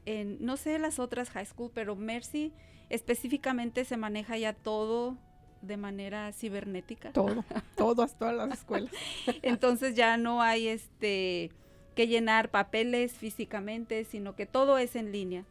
[0.07, 2.53] en, no sé las otras high school, pero Mercy
[2.89, 5.17] específicamente se maneja ya todo
[5.63, 7.13] de manera cibernética.
[7.13, 7.45] Todo,
[7.77, 8.93] todas, todas las escuelas.
[9.43, 11.51] Entonces ya no hay este
[11.95, 15.45] que llenar papeles físicamente, sino que todo es en línea.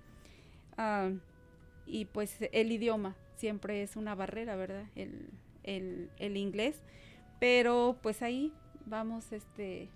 [0.78, 1.12] Ah,
[1.86, 4.86] y pues el idioma siempre es una barrera, ¿verdad?
[4.96, 5.30] El,
[5.64, 6.82] el, el inglés.
[7.40, 8.54] Pero pues ahí
[8.86, 9.90] vamos este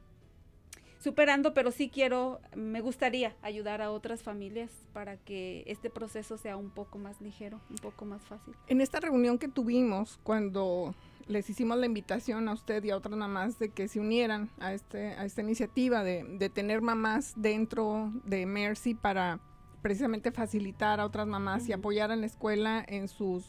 [1.04, 6.56] superando, pero sí quiero, me gustaría ayudar a otras familias para que este proceso sea
[6.56, 8.56] un poco más ligero, un poco más fácil.
[8.68, 10.96] En esta reunión que tuvimos, cuando
[11.28, 14.74] les hicimos la invitación a usted y a otras mamás de que se unieran a,
[14.74, 19.42] este, a esta iniciativa de, de tener mamás dentro de Mercy para
[19.82, 23.44] precisamente facilitar a otras mamás y apoyar a la escuela en sus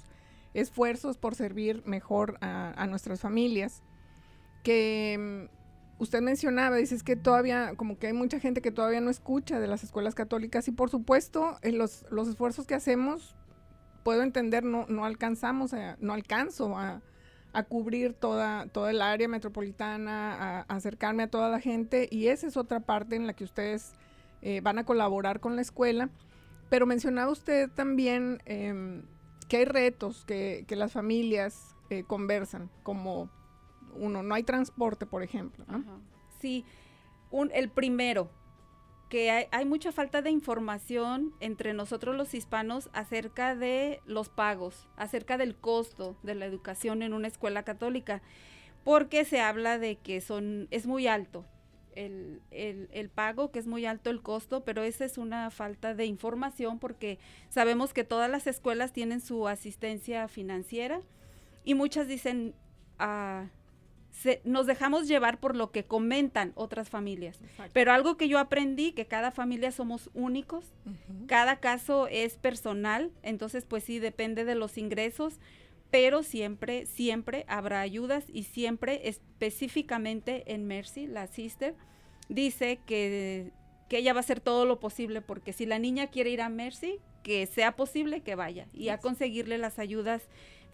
[0.54, 3.84] esfuerzos por servir mejor a, a nuestras familias.
[4.64, 5.48] Que
[5.98, 9.66] usted mencionaba, dices que todavía, como que hay mucha gente que todavía no escucha de
[9.66, 13.36] las escuelas católicas y por supuesto en los, los esfuerzos que hacemos,
[14.02, 17.00] puedo entender, no, no alcanzamos, no alcanzo a,
[17.68, 22.56] cubrir toda, toda el área metropolitana, a, acercarme a toda la gente y esa es
[22.56, 23.92] otra parte en la que ustedes
[24.42, 26.10] eh, van a colaborar con la escuela.
[26.68, 29.02] Pero mencionaba usted también em,
[29.48, 33.30] que hay retos que, que las familias eh, conversan, como
[33.96, 35.64] uno, no hay transporte, por ejemplo.
[36.40, 36.64] Sí,
[37.30, 38.30] un, el primero,
[39.08, 45.38] que hay, mucha falta de información entre nosotros los hispanos acerca de los pagos, acerca
[45.38, 48.22] del costo de la educación en una escuela católica,
[48.82, 51.44] porque se habla de que son, es muy alto.
[51.94, 55.94] El, el, el, pago, que es muy alto el costo, pero esa es una falta
[55.94, 61.02] de información porque sabemos que todas las escuelas tienen su asistencia financiera
[61.62, 62.52] y muchas dicen,
[64.26, 67.40] ah, nos dejamos llevar por lo que comentan otras familias.
[67.72, 70.64] Pero algo que yo aprendí, que cada familia somos únicos,
[71.26, 75.40] cada caso es personal, entonces pues sí, depende de los ingresos,
[75.90, 81.74] pero siempre, siempre habrá ayudas y siempre específicamente en Mercy, la sister,
[82.28, 83.52] dice que,
[83.88, 86.48] que ella va a hacer todo lo posible porque si la niña quiere ir a
[86.48, 90.22] Mercy, que sea posible que vaya y a conseguirle las ayudas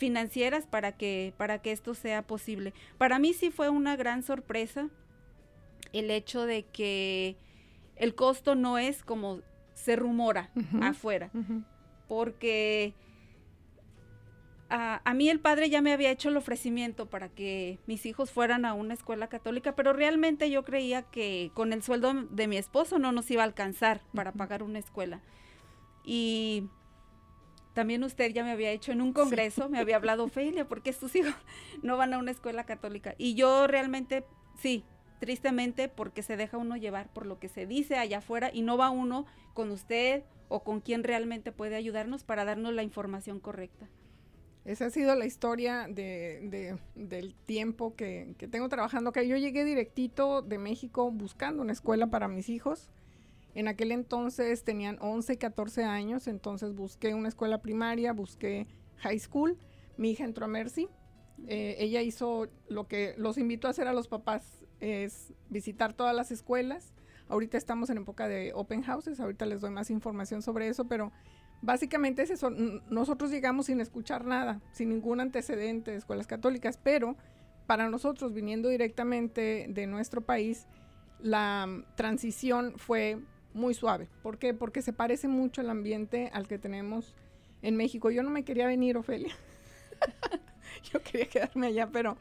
[0.01, 2.73] financieras para que, para que esto sea posible.
[2.97, 4.89] Para mí sí fue una gran sorpresa
[5.93, 7.37] el hecho de que
[7.97, 9.41] el costo no es como
[9.75, 10.51] se rumora
[10.83, 11.31] afuera,
[12.09, 12.95] porque
[14.70, 18.31] a, a, mí el padre ya me había hecho el ofrecimiento para que mis hijos
[18.31, 22.57] fueran a una escuela católica, pero realmente yo creía que con el sueldo de mi
[22.57, 25.20] esposo no nos iba a alcanzar para pagar una escuela.
[26.05, 26.68] Y
[27.75, 30.93] también usted ya me había hecho en un congreso, me había hablado, Ophelia, ¿por qué
[30.93, 31.35] tus hijos
[31.83, 33.14] no van a una escuela católica?
[33.18, 34.25] Y yo realmente,
[34.59, 34.85] sí,
[35.21, 38.77] tristemente, porque se deja uno llevar por lo que se dice allá afuera y no
[38.77, 43.89] va uno con usted o con quien realmente puede ayudarnos para darnos la información correcta.
[44.64, 49.23] Esa ha sido la historia de, de- del tiempo que, que tengo trabajando acá.
[49.23, 52.91] Yo llegué directito de México buscando una escuela para mis hijos.
[53.55, 58.66] En aquel entonces tenían 11 y 14 años, entonces busqué una escuela primaria, busqué
[58.98, 59.59] high school.
[59.96, 60.88] Mi hija entró a Mercy.
[61.46, 66.14] Eh, ella hizo lo que los invito a hacer a los papás, es visitar todas
[66.14, 66.92] las escuelas.
[67.28, 71.12] Ahorita estamos en época de open houses, ahorita les doy más información sobre eso, pero
[71.62, 72.51] básicamente es eso.
[72.51, 77.16] Nosotros llegamos sin escuchar nada, sin ningún antecedente de escuelas católicas, pero
[77.66, 80.66] para nosotros, viniendo directamente de nuestro país,
[81.20, 83.20] la mm, transición fue
[83.55, 84.09] muy suave.
[84.22, 84.55] ¿Por qué?
[84.55, 87.14] Porque se parece mucho el ambiente al que tenemos
[87.62, 88.11] en México.
[88.11, 89.34] Yo no me quería venir, Ofelia.
[90.92, 92.16] Yo quería quedarme allá, pero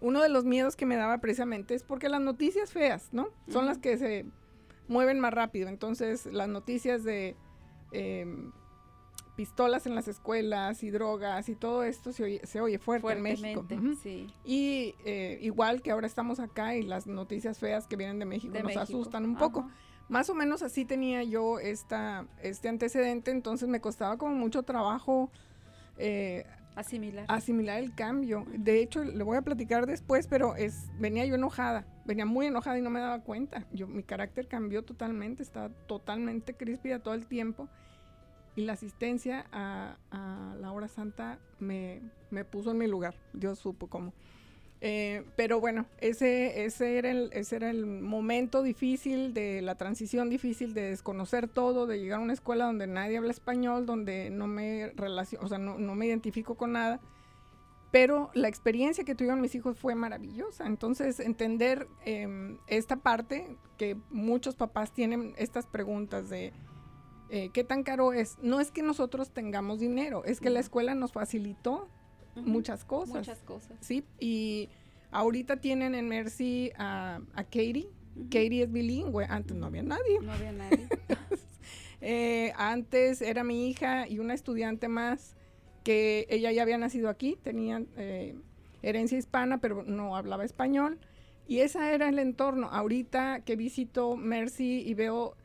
[0.00, 3.28] uno de los miedos que me daba precisamente es porque las noticias feas, ¿no?
[3.48, 4.26] Son las que se
[4.88, 5.68] mueven más rápido.
[5.68, 7.36] Entonces, las noticias de
[7.92, 8.52] em,
[9.36, 13.22] pistolas en las escuelas y drogas y todo esto se oye, se oye fuerte en
[13.22, 13.66] México.
[14.02, 14.26] Sí.
[14.44, 18.52] Y eh, igual que ahora estamos acá y las noticias feas que vienen de México
[18.52, 18.82] de nos México.
[18.82, 19.68] asustan un poco.
[20.08, 25.30] Más o menos así tenía yo esta, este antecedente, entonces me costaba como mucho trabajo
[25.98, 26.44] eh,
[26.76, 27.24] Asimilar.
[27.28, 28.46] asimilar el cambio.
[28.56, 32.78] De hecho, le voy a platicar después, pero es venía yo enojada, venía muy enojada
[32.78, 33.66] y no me daba cuenta.
[33.72, 37.68] Yo mi carácter cambió totalmente, estaba totalmente críspida todo el tiempo
[38.54, 42.00] y la asistencia a, a la hora santa me,
[42.30, 43.14] me puso en mi lugar.
[43.32, 44.12] Dios supo cómo.
[44.80, 50.28] Eh, pero bueno, ese, ese, era el, ese era el momento difícil de la transición
[50.28, 54.46] difícil de desconocer todo, de llegar a una escuela donde nadie habla español, donde no
[54.46, 57.00] me relaciono, o sea, no, no me identifico con nada.
[57.90, 60.66] Pero la experiencia que tuvieron mis hijos fue maravillosa.
[60.66, 66.52] Entonces, entender em, esta parte, que muchos papás tienen estas preguntas de
[67.30, 68.38] eh, qué tan caro es.
[68.42, 71.88] No es que nosotros tengamos dinero, es que la escuela nos facilitó
[72.44, 73.16] Muchas cosas.
[73.16, 73.76] Muchas cosas.
[73.80, 74.68] Sí, y
[75.10, 77.88] ahorita tienen en Mercy a, a Katie.
[78.30, 80.20] Katie es bilingüe, antes no había nadie.
[80.20, 80.88] No había nadie.
[82.02, 85.34] Eh, antes era mi hija y una estudiante más
[85.82, 88.36] que ella ya había nacido aquí, tenía eh,
[88.82, 90.98] herencia hispana, pero no hablaba español.
[91.48, 92.68] Y ese era el entorno.
[92.70, 95.36] Ahorita que visito Mercy y veo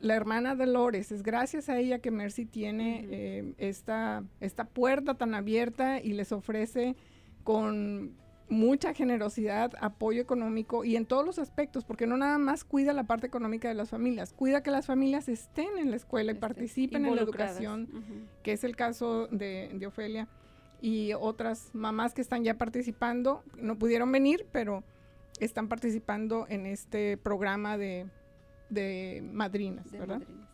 [0.00, 5.34] la hermana Dolores, es gracias a ella que Mercy tiene eh, esta, esta puerta tan
[5.34, 6.96] abierta y les ofrece
[7.44, 8.14] con
[8.48, 13.04] mucha generosidad, apoyo económico y en todos los aspectos, porque no nada más cuida la
[13.04, 16.40] parte económica de las familias, cuida que las familias estén en la escuela y Este,
[16.40, 18.26] participen en la educación, Ujú.
[18.42, 20.26] que es el caso de, de Ofelia
[20.82, 24.82] y otras mamás que están ya participando, no pudieron venir, pero
[25.38, 28.06] están participando en este programa de,
[28.70, 30.18] de madrinas, De ¿verdad?
[30.20, 30.48] madrinas.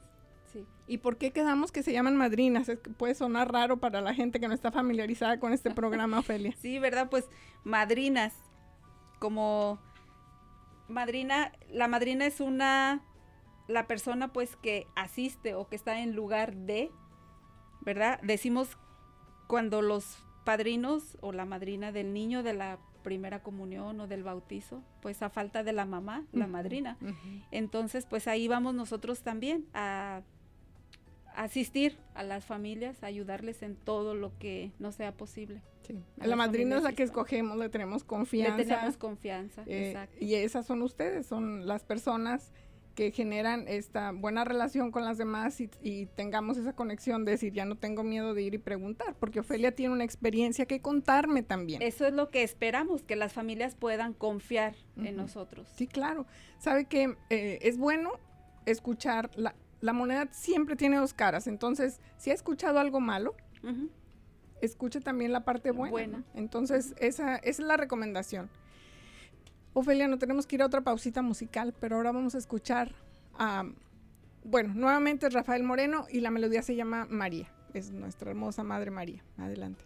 [0.52, 0.66] Sí.
[0.86, 2.68] ¿Y por qué quedamos que se llaman madrinas?
[2.68, 6.18] Es que puede sonar raro para la gente que no está familiarizada con este programa,
[6.20, 6.52] Ofelia.
[6.60, 7.08] Sí, ¿verdad?
[7.10, 7.28] Pues
[7.64, 8.34] madrinas,
[9.18, 9.78] como
[10.88, 13.02] madrina, la madrina es una,
[13.68, 16.90] la persona pues que asiste o que está en lugar de,
[17.80, 18.20] ¿verdad?
[18.22, 18.78] Decimos
[19.48, 24.82] cuando los padrinos o la madrina del niño de la primera comunión o del bautizo,
[25.00, 26.98] pues a falta de la mamá, la madrina.
[27.52, 30.22] Entonces, pues ahí vamos nosotros también a
[31.36, 35.62] asistir a las familias, a ayudarles en todo lo que no sea posible.
[35.86, 36.02] Sí.
[36.18, 38.56] A La madrina es la que escogemos, le tenemos Le confianza.
[38.56, 40.16] tenemos confianza, eh, exacto.
[40.18, 42.50] y esas son ustedes, son las personas
[42.96, 47.52] que generan esta buena relación con las demás y, y tengamos esa conexión de decir,
[47.52, 51.42] ya no tengo miedo de ir y preguntar, porque Ofelia tiene una experiencia que contarme
[51.42, 51.82] también.
[51.82, 55.68] Eso es lo que esperamos, que las familias puedan confiar en nosotros.
[55.76, 56.26] Sí, claro.
[56.58, 58.12] Sabe que eh, es bueno
[58.64, 63.36] escuchar, la, la moneda siempre tiene dos caras, entonces, si ha escuchado algo malo,
[64.62, 65.92] escuche también la parte buena.
[65.92, 66.18] Buena.
[66.18, 66.24] ¿no?
[66.34, 68.48] Entonces, esa, esa es la recomendación.
[69.78, 72.94] Ofelia, no tenemos que ir a otra pausita musical, pero ahora vamos a escuchar
[73.38, 73.62] a,
[74.42, 77.52] bueno, nuevamente Rafael Moreno y la melodía se llama María.
[77.74, 79.22] Es nuestra hermosa Madre María.
[79.36, 79.84] Adelante.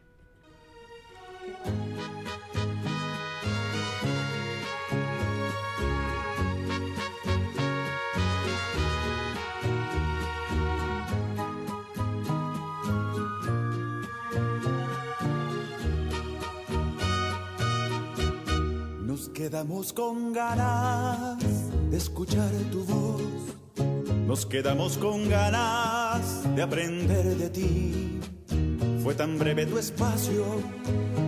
[19.41, 21.38] Quedamos con ganas
[21.91, 23.22] de escuchar tu voz.
[24.26, 28.20] Nos quedamos con ganas de aprender de ti.
[29.03, 30.45] Fue tan breve tu espacio,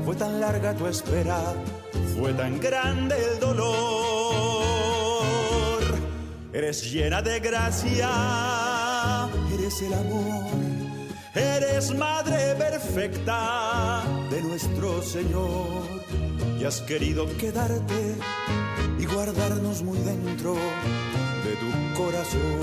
[0.05, 1.55] fue tan larga tu espera,
[2.19, 3.73] fue tan grande el dolor.
[6.53, 8.11] Eres llena de gracia,
[9.55, 10.53] eres el amor,
[11.35, 16.03] Eres madre perfecta de nuestro Señor
[16.65, 18.17] has querido quedarte
[18.99, 22.61] y guardarnos muy dentro de tu corazón.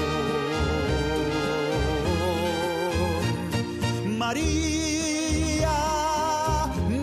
[4.17, 5.69] María,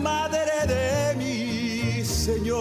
[0.01, 2.57] madre de mi Señor,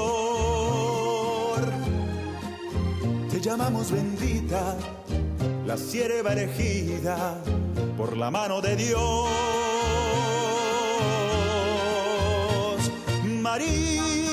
[3.30, 4.76] te llamamos bendita,
[5.66, 7.42] la sierva elegida
[7.96, 9.30] por la mano de Dios.
[13.40, 14.25] María,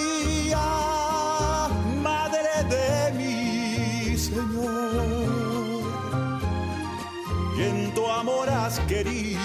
[8.49, 9.39] has querido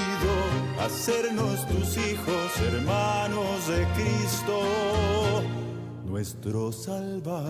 [0.80, 4.60] hacernos tus hijos, hermanos de Cristo,
[6.04, 7.48] nuestro Salvador.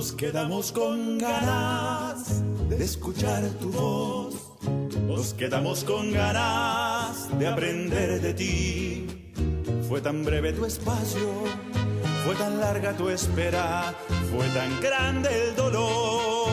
[0.00, 4.34] Nos quedamos con ganas de escuchar tu voz.
[5.06, 9.06] Nos quedamos con ganas de aprender de ti.
[9.86, 11.44] Fue tan breve tu espacio,
[12.24, 13.94] fue tan larga tu espera,
[14.34, 16.48] fue tan grande el dolor.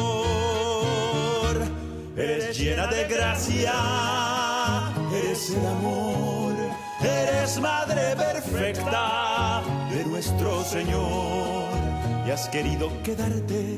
[2.18, 6.54] Eres llena de gracia, eres el amor,
[7.02, 11.57] eres madre perfecta de nuestro Señor
[12.28, 13.78] y has querido quedarte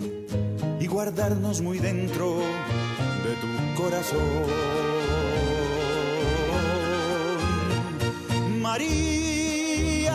[0.80, 3.48] y guardarnos muy dentro de tu
[3.80, 4.20] corazón.
[8.60, 10.12] María,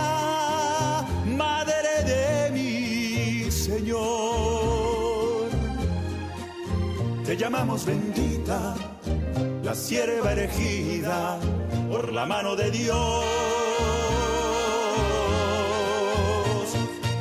[1.36, 4.02] madre de mi Señor,
[7.24, 8.74] te llamamos bendita,
[9.62, 11.38] la sierva elegida
[11.88, 13.24] por la mano de Dios.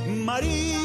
[0.08, 0.83] María,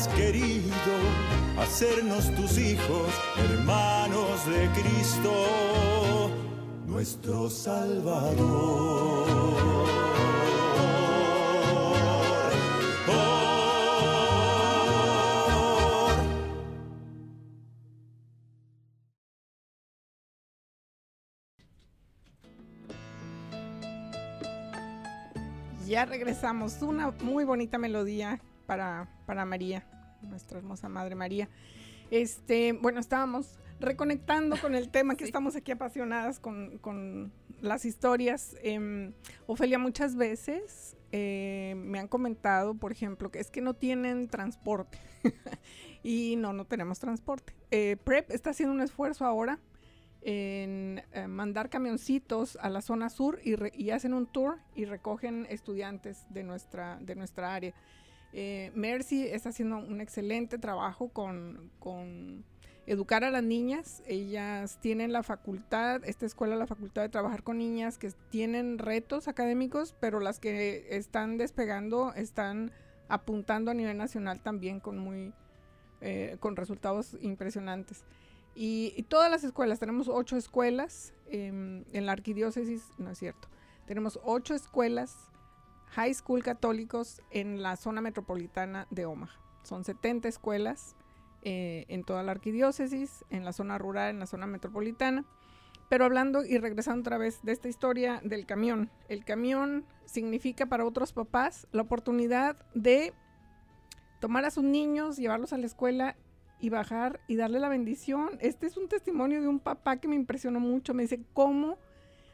[0.00, 0.72] has querido
[1.58, 6.30] hacernos tus hijos, hermanos de Cristo,
[6.86, 9.28] nuestro Salvador.
[25.86, 26.80] Ya regresamos.
[26.82, 28.40] Una muy bonita melodía
[28.70, 29.84] para, para María,
[30.22, 31.48] nuestra hermosa Madre María.
[32.12, 38.54] Este, bueno, estábamos reconectando con el tema que estamos aquí apasionadas con, con las historias.
[38.62, 39.12] Em,
[39.48, 44.98] Ofelia, muchas veces eh, me han comentado, por ejemplo, que es que no tienen transporte.
[46.04, 47.52] y no, no tenemos transporte.
[47.72, 49.58] Eh, PREP está haciendo un esfuerzo ahora
[50.22, 54.84] en eh, mandar camioncitos a la zona sur y, re- y hacen un tour y
[54.84, 57.74] recogen estudiantes de nuestra, de nuestra área.
[58.32, 62.44] Eh, Mercy está haciendo un excelente trabajo con,
[62.86, 64.02] educar a las niñas.
[64.06, 69.28] Ellas tienen la facultad, esta escuela, la facultad de trabajar con niñas que tienen retos
[69.28, 72.72] académicos, pero las que están despegando están
[73.08, 75.32] apuntando a nivel nacional también con muy
[76.00, 78.04] eh, con resultados impresionantes.
[78.54, 83.48] Y, y todas las escuelas, tenemos ocho escuelas em, en la arquidiócesis, no es cierto,
[83.86, 85.30] tenemos ocho escuelas
[85.90, 89.38] high school católicos en la zona metropolitana de Omaha.
[89.62, 90.96] Son 70 escuelas
[91.42, 95.24] eh, en toda la arquidiócesis, en la zona rural, en la zona metropolitana.
[95.88, 100.84] Pero hablando y regresando otra vez de esta historia del camión, el camión significa para
[100.84, 103.12] otros papás la oportunidad de
[104.20, 106.16] tomar a sus niños, llevarlos a la escuela
[106.60, 108.38] y bajar y darle la bendición.
[108.40, 110.94] Este es un testimonio de un papá que me impresionó mucho.
[110.94, 111.78] Me dice cómo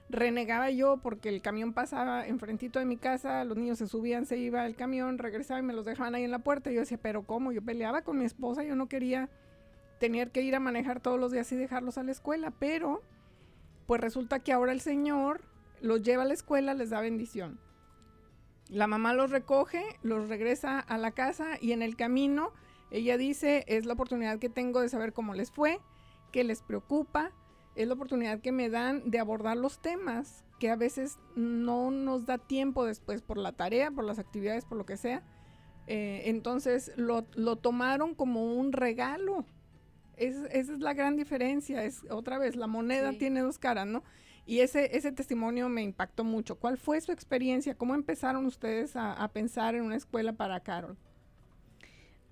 [0.09, 4.39] renegaba yo porque el camión pasaba enfrentito de mi casa, los niños se subían, se
[4.39, 6.71] iba el camión, regresaba y me los dejaban ahí en la puerta.
[6.71, 7.53] Yo decía, pero ¿cómo?
[7.53, 9.29] Yo peleaba con mi esposa, yo no quería
[9.99, 13.03] tener que ir a manejar todos los días y dejarlos a la escuela, pero
[13.87, 15.41] pues resulta que ahora el Señor
[15.81, 17.59] los lleva a la escuela, les da bendición.
[18.69, 22.53] La mamá los recoge, los regresa a la casa y en el camino
[22.91, 25.81] ella dice, es la oportunidad que tengo de saber cómo les fue,
[26.33, 27.33] qué les preocupa,
[27.77, 32.27] es la oportunidad que me dan de abordar los temas que a veces no nos
[32.27, 35.23] da tiempo después por la tarea, por las actividades, por lo que sea.
[35.87, 39.45] Eh, entonces lo, lo tomaron como un regalo.
[40.17, 41.85] Es- esa es la gran diferencia.
[41.85, 43.19] Es otra vez, la moneda Sí.
[43.19, 44.03] tiene dos caras, ¿no?
[44.47, 46.57] Y ese, ese testimonio me impactó mucho.
[46.59, 47.75] ¿Cuál fue su experiencia?
[47.77, 50.97] ¿Cómo empezaron ustedes a, a pensar en una escuela para Carol?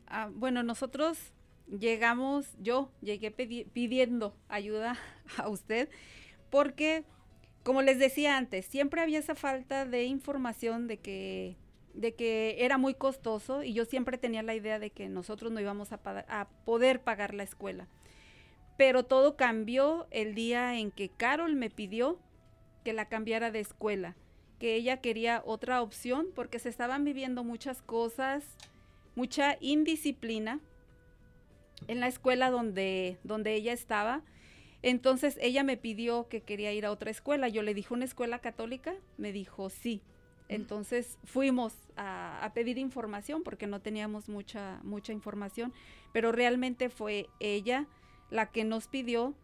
[0.06, 1.32] Ah, bueno, nosotros
[1.66, 4.98] llegamos, yo llegué pidiendo ayuda
[5.36, 5.88] a usted
[6.50, 7.04] porque,
[7.62, 11.56] como les decía antes, siempre había esa falta de información de que,
[11.94, 15.60] de que era muy costoso y yo siempre tenía la idea de que nosotros no
[15.60, 17.88] íbamos a, a poder pagar la escuela.
[18.76, 22.18] Pero todo cambió el día en que Carol me pidió
[22.84, 24.16] que la cambiara de escuela,
[24.58, 28.44] que ella quería otra opción porque se estaban viviendo muchas cosas,
[29.14, 30.60] mucha indisciplina
[31.88, 34.22] en la escuela donde, donde ella estaba.
[34.82, 37.48] Entonces ella me pidió que quería ir a otra escuela.
[37.48, 38.94] Yo le dije, ¿una escuela católica?
[39.16, 40.02] Me dijo, sí.
[40.48, 45.72] Entonces fuimos a, a pedir información porque no teníamos mucha, mucha información,
[46.12, 47.86] pero realmente fue ella
[48.30, 49.34] la que nos pidió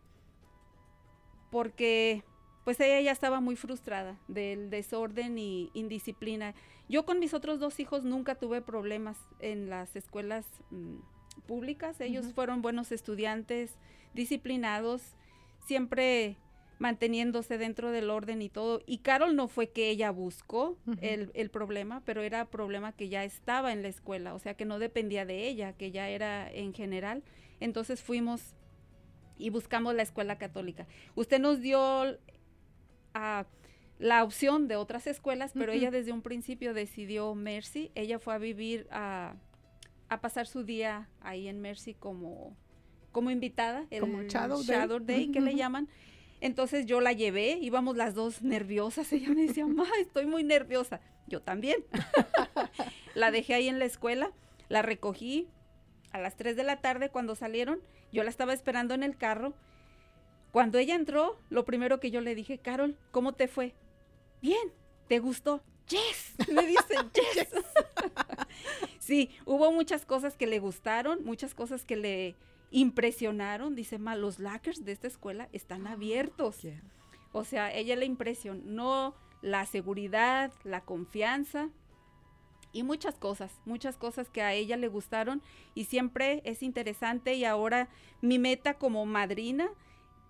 [1.51, 2.23] porque
[2.65, 6.55] pues ella ya estaba muy frustrada del desorden y indisciplina.
[6.89, 10.97] Yo con mis otros dos hijos nunca tuve problemas en las escuelas mm,
[11.41, 12.01] públicas.
[12.01, 13.77] Ellos fueron buenos estudiantes,
[14.15, 15.03] disciplinados,
[15.67, 16.37] siempre
[16.79, 18.83] manteniéndose dentro del orden y todo.
[18.87, 23.23] Y Carol no fue que ella buscó el, el problema, pero era problema que ya
[23.23, 26.73] estaba en la escuela, o sea que no dependía de ella, que ya era en
[26.73, 27.23] general.
[27.61, 28.55] Entonces fuimos
[29.37, 30.87] y buscamos la escuela católica.
[31.15, 32.19] Usted nos dio
[33.99, 37.91] la opción de otras escuelas, pero ella desde un principio decidió Mercy.
[37.95, 39.35] Ella fue a vivir a,
[40.11, 42.57] a pasar su día ahí en Mercy como,
[43.13, 44.77] como invitada, el Como Shadow Day.
[44.77, 45.89] Shadow Day, que le llaman.
[46.41, 49.11] Entonces yo la llevé, íbamos las dos nerviosas.
[49.13, 51.01] Ella me decía, ma, estoy muy nerviosa.
[51.29, 51.85] Yo también.
[53.15, 54.33] la dejé ahí en la escuela,
[54.69, 55.49] la recogí
[56.11, 57.81] a las 3 de la tarde cuando salieron.
[58.13, 59.55] Yo la estaba esperando en el carro.
[60.51, 63.75] Cuando ella entró, lo primero que yo le dije, Carol, ¿cómo te fue?
[64.43, 64.73] Bien,
[65.07, 65.63] ¿te gustó?
[65.87, 67.49] Yes, me dice, yes.
[69.01, 72.37] Sí, hubo muchas cosas que le gustaron, muchas cosas que le
[72.71, 73.75] impresionaron.
[73.75, 76.61] Dice, ma, los lockers de esta escuela están abiertos.
[77.33, 81.71] O sea, ella le impresionó la seguridad, la confianza
[82.73, 85.43] y muchas cosas, muchas cosas que a ella le gustaron
[85.75, 87.89] y siempre es interesante y ahora
[88.21, 89.69] mi meta como madrina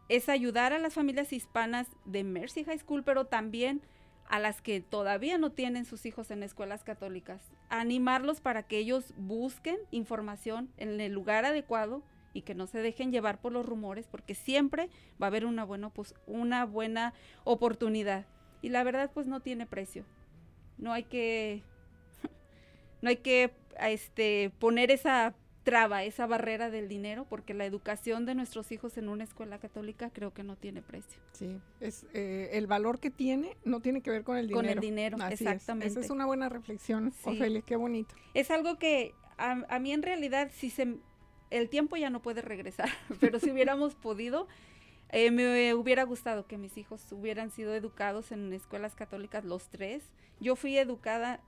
[0.09, 3.83] es ayudar a las familias hispanas de Mercy High School, pero también
[4.31, 9.13] a las que todavía no tienen sus hijos en escuelas católicas, animarlos para que ellos
[9.17, 12.03] busquen información en el lugar adecuado
[12.33, 14.89] y que no se dejen llevar por los rumores, porque siempre
[15.21, 17.13] va a haber una buena, opos- una buena
[17.45, 18.25] oportunidad.
[18.63, 20.05] Y la verdad, pues no tiene precio.
[20.79, 21.63] No hay que,
[23.03, 23.51] no hay que
[23.81, 29.09] este, poner esa traba, esa barrera del dinero, porque la educación de nuestros hijos en
[29.09, 31.21] una escuela católica creo que no tiene precio.
[31.33, 34.63] Sí, es eh, el valor que tiene no tiene que ver con el dinero.
[34.67, 35.41] Con el dinero, Así es.
[35.43, 35.89] exactamente.
[35.89, 37.31] Esa es una buena reflexión, Sí.
[37.31, 38.15] Ofelia, qué bonito.
[38.35, 40.97] Es algo que a, a mí en realidad si se
[41.51, 42.89] el tiempo ya no puede regresar,
[43.21, 44.47] pero si hubiéramos podido
[45.13, 50.03] eh, me hubiera gustado que mis hijos hubieran sido educados en escuelas católicas los tres.
[50.41, 51.41] Yo fui educada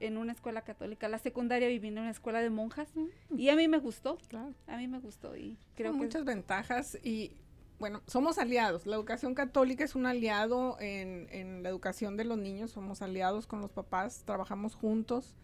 [0.00, 2.88] en una escuela católica, la secundaria viví en una escuela de monjas
[3.36, 4.52] y a mí me gustó, Claro.
[4.66, 7.36] a mí me gustó y creo Son que muchas ventajas y
[7.78, 8.86] bueno, somos aliados.
[8.86, 12.70] La educación católica es un aliado en, en la educación de los niños.
[12.70, 15.34] Somos aliados con los papás, trabajamos juntos.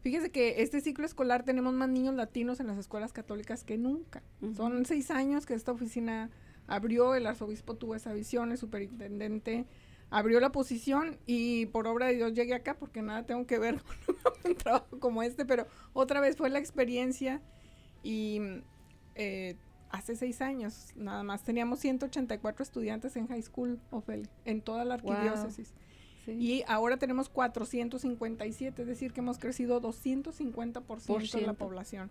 [0.00, 4.22] Fíjese que este ciclo escolar tenemos más niños latinos en las escuelas católicas que nunca.
[4.56, 6.30] Son seis años que esta oficina
[6.66, 9.66] abrió, el arzobispo tuvo esa visión, el superintendente
[10.10, 13.80] abrió la posición y por obra de Dios llegué acá porque nada tengo que ver
[14.06, 14.16] con
[14.52, 17.42] un trabajo como este, pero otra vez fue la experiencia
[18.02, 18.40] y
[19.16, 19.56] eh,
[19.90, 24.96] hace seis años nada más teníamos 184 estudiantes en high school, Ofelia, en toda la
[24.98, 25.12] Wow.
[25.12, 25.72] arquidiócesis.
[26.24, 26.32] sí.
[26.32, 31.54] Y ahora tenemos 457, es decir, que hemos crecido 250% Por en la ciento.
[31.54, 32.10] población.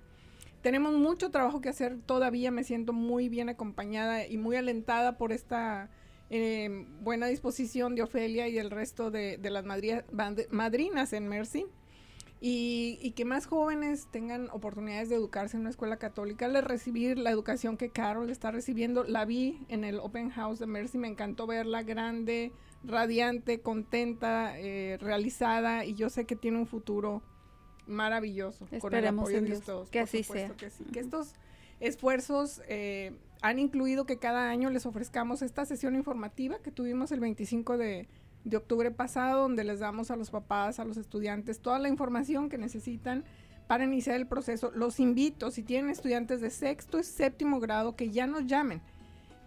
[0.65, 5.31] Tenemos mucho trabajo que hacer todavía, me siento muy bien acompañada y muy alentada por
[5.31, 5.91] esta
[6.31, 11.67] eh, buena disposición de Ofelia y el resto de, las madrinas en Mercy.
[12.41, 17.19] Y, y que más jóvenes tengan oportunidades de educarse en una escuela católica, de recibir
[17.19, 19.03] la educación que Carol está recibiendo.
[19.03, 22.51] La vi en el Open House de Mercy, me encantó verla grande,
[22.83, 27.21] radiante, contenta, eh, realizada y yo sé que tiene un futuro
[27.87, 29.89] maravilloso con el Esperemos apoyo en de Dios todos.
[29.89, 30.49] que por así sea.
[30.49, 30.83] que sí.
[30.85, 31.33] Que estos
[31.79, 37.19] esfuerzos eh, han incluido que cada año les ofrezcamos esta sesión informativa que tuvimos el
[37.19, 38.07] 25 de,
[38.43, 42.49] de octubre pasado, donde les damos a los papás, a los estudiantes, toda la información
[42.49, 43.23] que necesitan
[43.67, 44.71] para iniciar el proceso.
[44.73, 48.81] Los invito, si tienen estudiantes de sexto y séptimo grado, que ya nos llamen.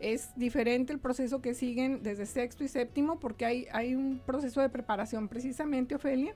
[0.01, 4.61] Es diferente el proceso que siguen desde sexto y séptimo porque hay, hay un proceso
[4.61, 6.34] de preparación precisamente, Ofelia,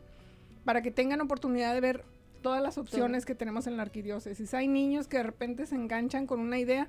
[0.64, 2.04] para que tengan oportunidad de ver
[2.42, 4.52] todas las opciones que tenemos en la arquidiócesis.
[4.54, 6.88] Hay niños que de repente se enganchan con una idea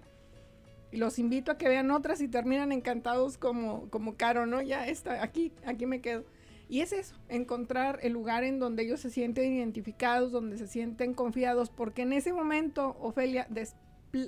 [0.92, 4.62] y los invito a que vean otras y terminan encantados como, como Caro, ¿no?
[4.62, 6.26] Ya está, aquí, aquí me quedo.
[6.70, 11.14] Y es eso, encontrar el lugar en donde ellos se sienten identificados, donde se sienten
[11.14, 13.48] confiados, porque en ese momento, Ofelia,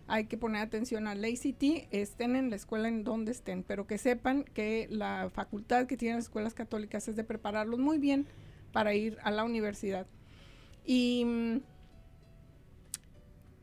[0.07, 3.99] hay que poner atención al ACT, estén en la escuela en donde estén, pero que
[3.99, 8.27] sepan que la facultad que tienen las escuelas católicas es de prepararlos muy bien
[8.73, 10.07] para ir a la universidad.
[10.87, 11.57] Y mm,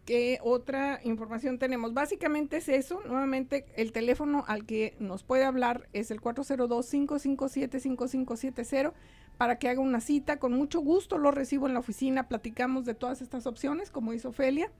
[0.09, 1.93] ¿qué otra información tenemos?
[1.93, 2.99] Básicamente es eso.
[3.05, 8.93] Nuevamente, el teléfono al que nos puede hablar es el 402-557-5570
[9.37, 10.39] para que haga una cita.
[10.39, 12.27] Con mucho gusto lo recibo en la oficina.
[12.27, 14.71] Platicamos de todas estas opciones, como hizo Ofelia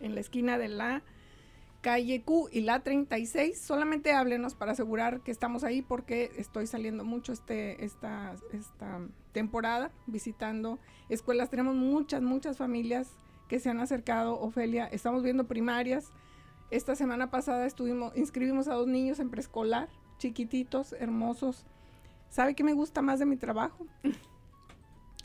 [0.01, 1.03] en la esquina de la
[1.81, 3.61] calle Q y la 36.
[3.61, 9.01] Solamente háblenos para asegurar que estamos ahí porque estoy saliendo mucho este, esta, esta
[9.33, 11.51] temporada visitando escuelas.
[11.51, 13.13] Tenemos muchas, muchas familias
[13.49, 14.87] que se han acercado, Ofelia.
[14.87, 16.11] Estamos viendo primarias.
[16.71, 21.65] Esta semana pasada estuvimos, inscribimos a dos niños en preescolar, chiquititos, hermosos.
[22.29, 23.87] ¿Sabe qué me gusta más de mi trabajo?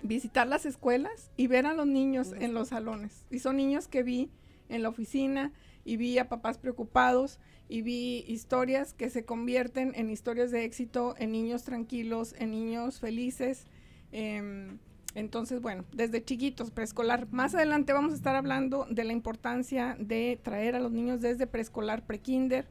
[0.04, 3.26] Visitar las escuelas y ver a los niños en los salones.
[3.32, 4.30] Y son niños que vi
[4.70, 5.52] en la oficina
[5.86, 7.40] y vi a papás preocupados
[7.70, 13.00] y vi historias que se convierten en historias de éxito, en niños tranquilos, en niños
[13.00, 13.66] felices.
[14.12, 14.78] Em,
[15.16, 17.28] entonces, bueno, desde chiquitos, preescolar.
[17.32, 21.48] Más adelante vamos a estar hablando de la importancia de traer a los niños desde
[21.48, 22.68] preescolar, prekinder,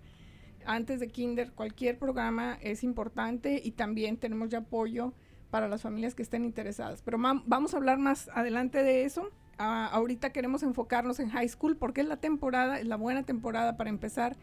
[0.66, 1.53] antes de kinder.
[1.53, 5.14] Cualquier programa es importante y también tenemos ya apoyo
[5.53, 7.03] para las familias que estén interesadas.
[7.03, 9.30] Pero vamos a hablar más adelante de eso.
[9.59, 13.90] ahorita queremos enfocarnos en high school porque es la temporada, es la buena temporada para
[13.90, 14.34] empezar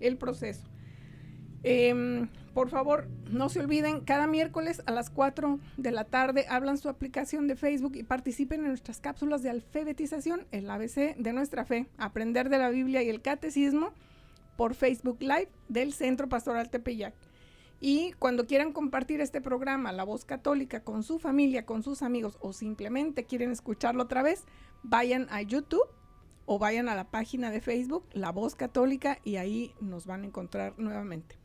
[0.00, 0.66] el proceso.
[1.62, 6.76] Em, por favor, no se olviden, cada miércoles a las 4 de la tarde hablan
[6.76, 11.64] su aplicación de Facebook y participen en nuestras cápsulas de alfabetización, el ABC de nuestra
[11.64, 13.92] fe, aprender de la Biblia y el catecismo
[14.56, 17.14] por Facebook Live del Centro Pastoral Tepeyac.
[17.80, 22.36] Y cuando quieran compartir este programa, La Voz Católica, con su familia, con sus amigos
[22.40, 24.44] o simplemente quieren escucharlo otra vez,
[24.82, 25.88] vayan a YouTube
[26.46, 30.26] o vayan a la página de Facebook, La Voz Católica, y ahí nos van a
[30.26, 31.36] encontrar nuevamente.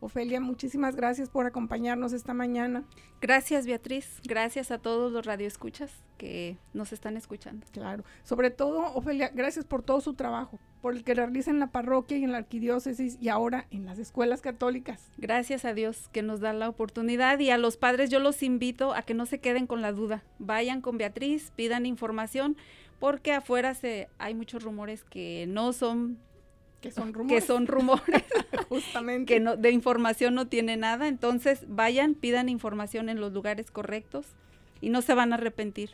[0.00, 2.84] Ofelia, muchísimas gracias por acompañarnos esta mañana.
[3.20, 4.20] Gracias, Beatriz.
[4.24, 7.66] Gracias a todos los radioescuchas que nos están escuchando.
[7.72, 8.04] Claro.
[8.22, 12.16] Sobre todo, Ofelia, gracias por todo su trabajo, por el que realiza en la parroquia
[12.16, 15.10] y en la arquidiócesis y ahora en las escuelas católicas.
[15.16, 18.94] Gracias a Dios que nos da la oportunidad y a los padres yo los invito
[18.94, 20.22] a que no se queden con la duda.
[20.38, 22.56] Vayan con Beatriz, pidan información
[22.98, 26.18] porque afuera se hay muchos rumores que no son
[26.80, 27.42] Que son rumores.
[27.42, 28.24] que son rumores,
[28.68, 29.32] Justamente.
[29.34, 31.08] que no, de información no tiene nada.
[31.08, 34.26] Entonces vayan, pidan información en los lugares correctos
[34.80, 35.90] y no se van a arrepentir.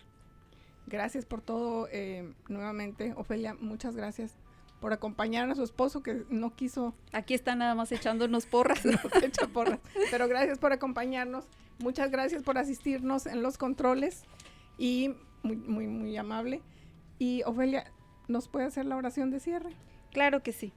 [0.86, 3.54] Gracias por todo eh, nuevamente, Ofelia.
[3.58, 4.34] Muchas gracias
[4.80, 8.84] por acompañar a su esposo que no quiso Aquí están nada más echándonos porras.
[9.22, 9.80] echa porras.
[10.10, 11.46] Pero gracias por acompañarnos.
[11.78, 14.24] Muchas gracias por asistirnos en los controles
[14.76, 16.60] y muy, muy, muy amable.
[17.18, 17.90] Y Ofelia,
[18.28, 19.70] ¿nos puede hacer la oración de cierre?
[20.14, 20.72] Claro que sí.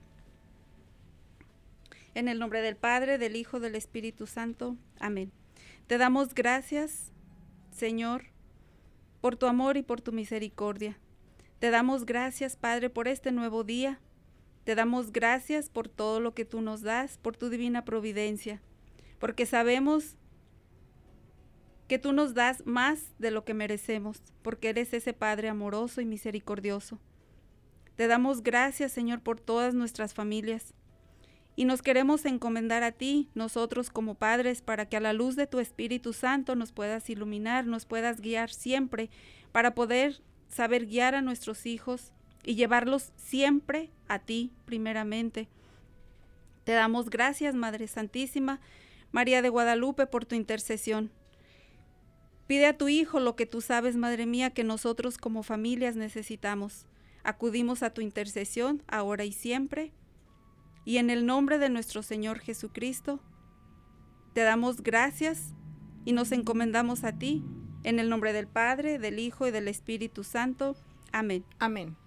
[2.16, 4.76] En el nombre del Padre, del Hijo, del Espíritu Santo.
[5.00, 5.32] Amén.
[5.86, 7.12] Te damos gracias,
[7.70, 8.24] Señor,
[9.22, 10.98] por tu amor y por tu misericordia.
[11.60, 14.00] Te damos gracias, Padre, por este nuevo día.
[14.64, 18.60] Te damos gracias por todo lo que tú nos das, por tu divina providencia,
[19.20, 20.16] porque sabemos
[21.88, 26.06] que tú nos das más de lo que merecemos, porque eres ese Padre amoroso y
[26.06, 27.00] misericordioso.
[27.98, 30.76] Te damos gracias, Señor, por todas nuestras familias.
[31.56, 35.48] Y nos queremos encomendar a ti, nosotros como padres, para que a la luz de
[35.48, 39.10] tu Espíritu Santo nos puedas iluminar, nos puedas guiar siempre,
[39.52, 42.12] para poder saber guiar a nuestros hijos
[42.44, 45.48] y llevarlos siempre a ti primeramente.
[46.66, 48.60] Te damos gracias, Madre Santísima,
[49.12, 51.10] María de Guadalupe, por tu intercesión.
[52.46, 56.86] Pide a tu Hijo lo que tú sabes, Madre mía, que nosotros como familias necesitamos.
[57.28, 59.92] Acudimos a tu intercesión ahora y siempre.
[60.86, 63.20] Y en el nombre de nuestro Señor Jesucristo,
[64.32, 65.54] te damos gracias
[66.06, 67.44] y nos encomendamos a ti.
[67.84, 70.78] En el nombre del Padre, del Hijo y del Espíritu Santo.
[71.12, 71.44] Amén.
[71.60, 71.98] Amén.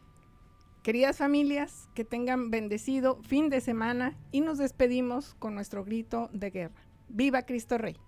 [0.82, 6.48] Queridas familias, que tengan bendecido fin de semana y nos despedimos con nuestro grito de
[6.48, 6.82] guerra.
[7.10, 7.98] ¡Viva Cristo Rey!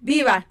[0.00, 0.46] ¡Viva!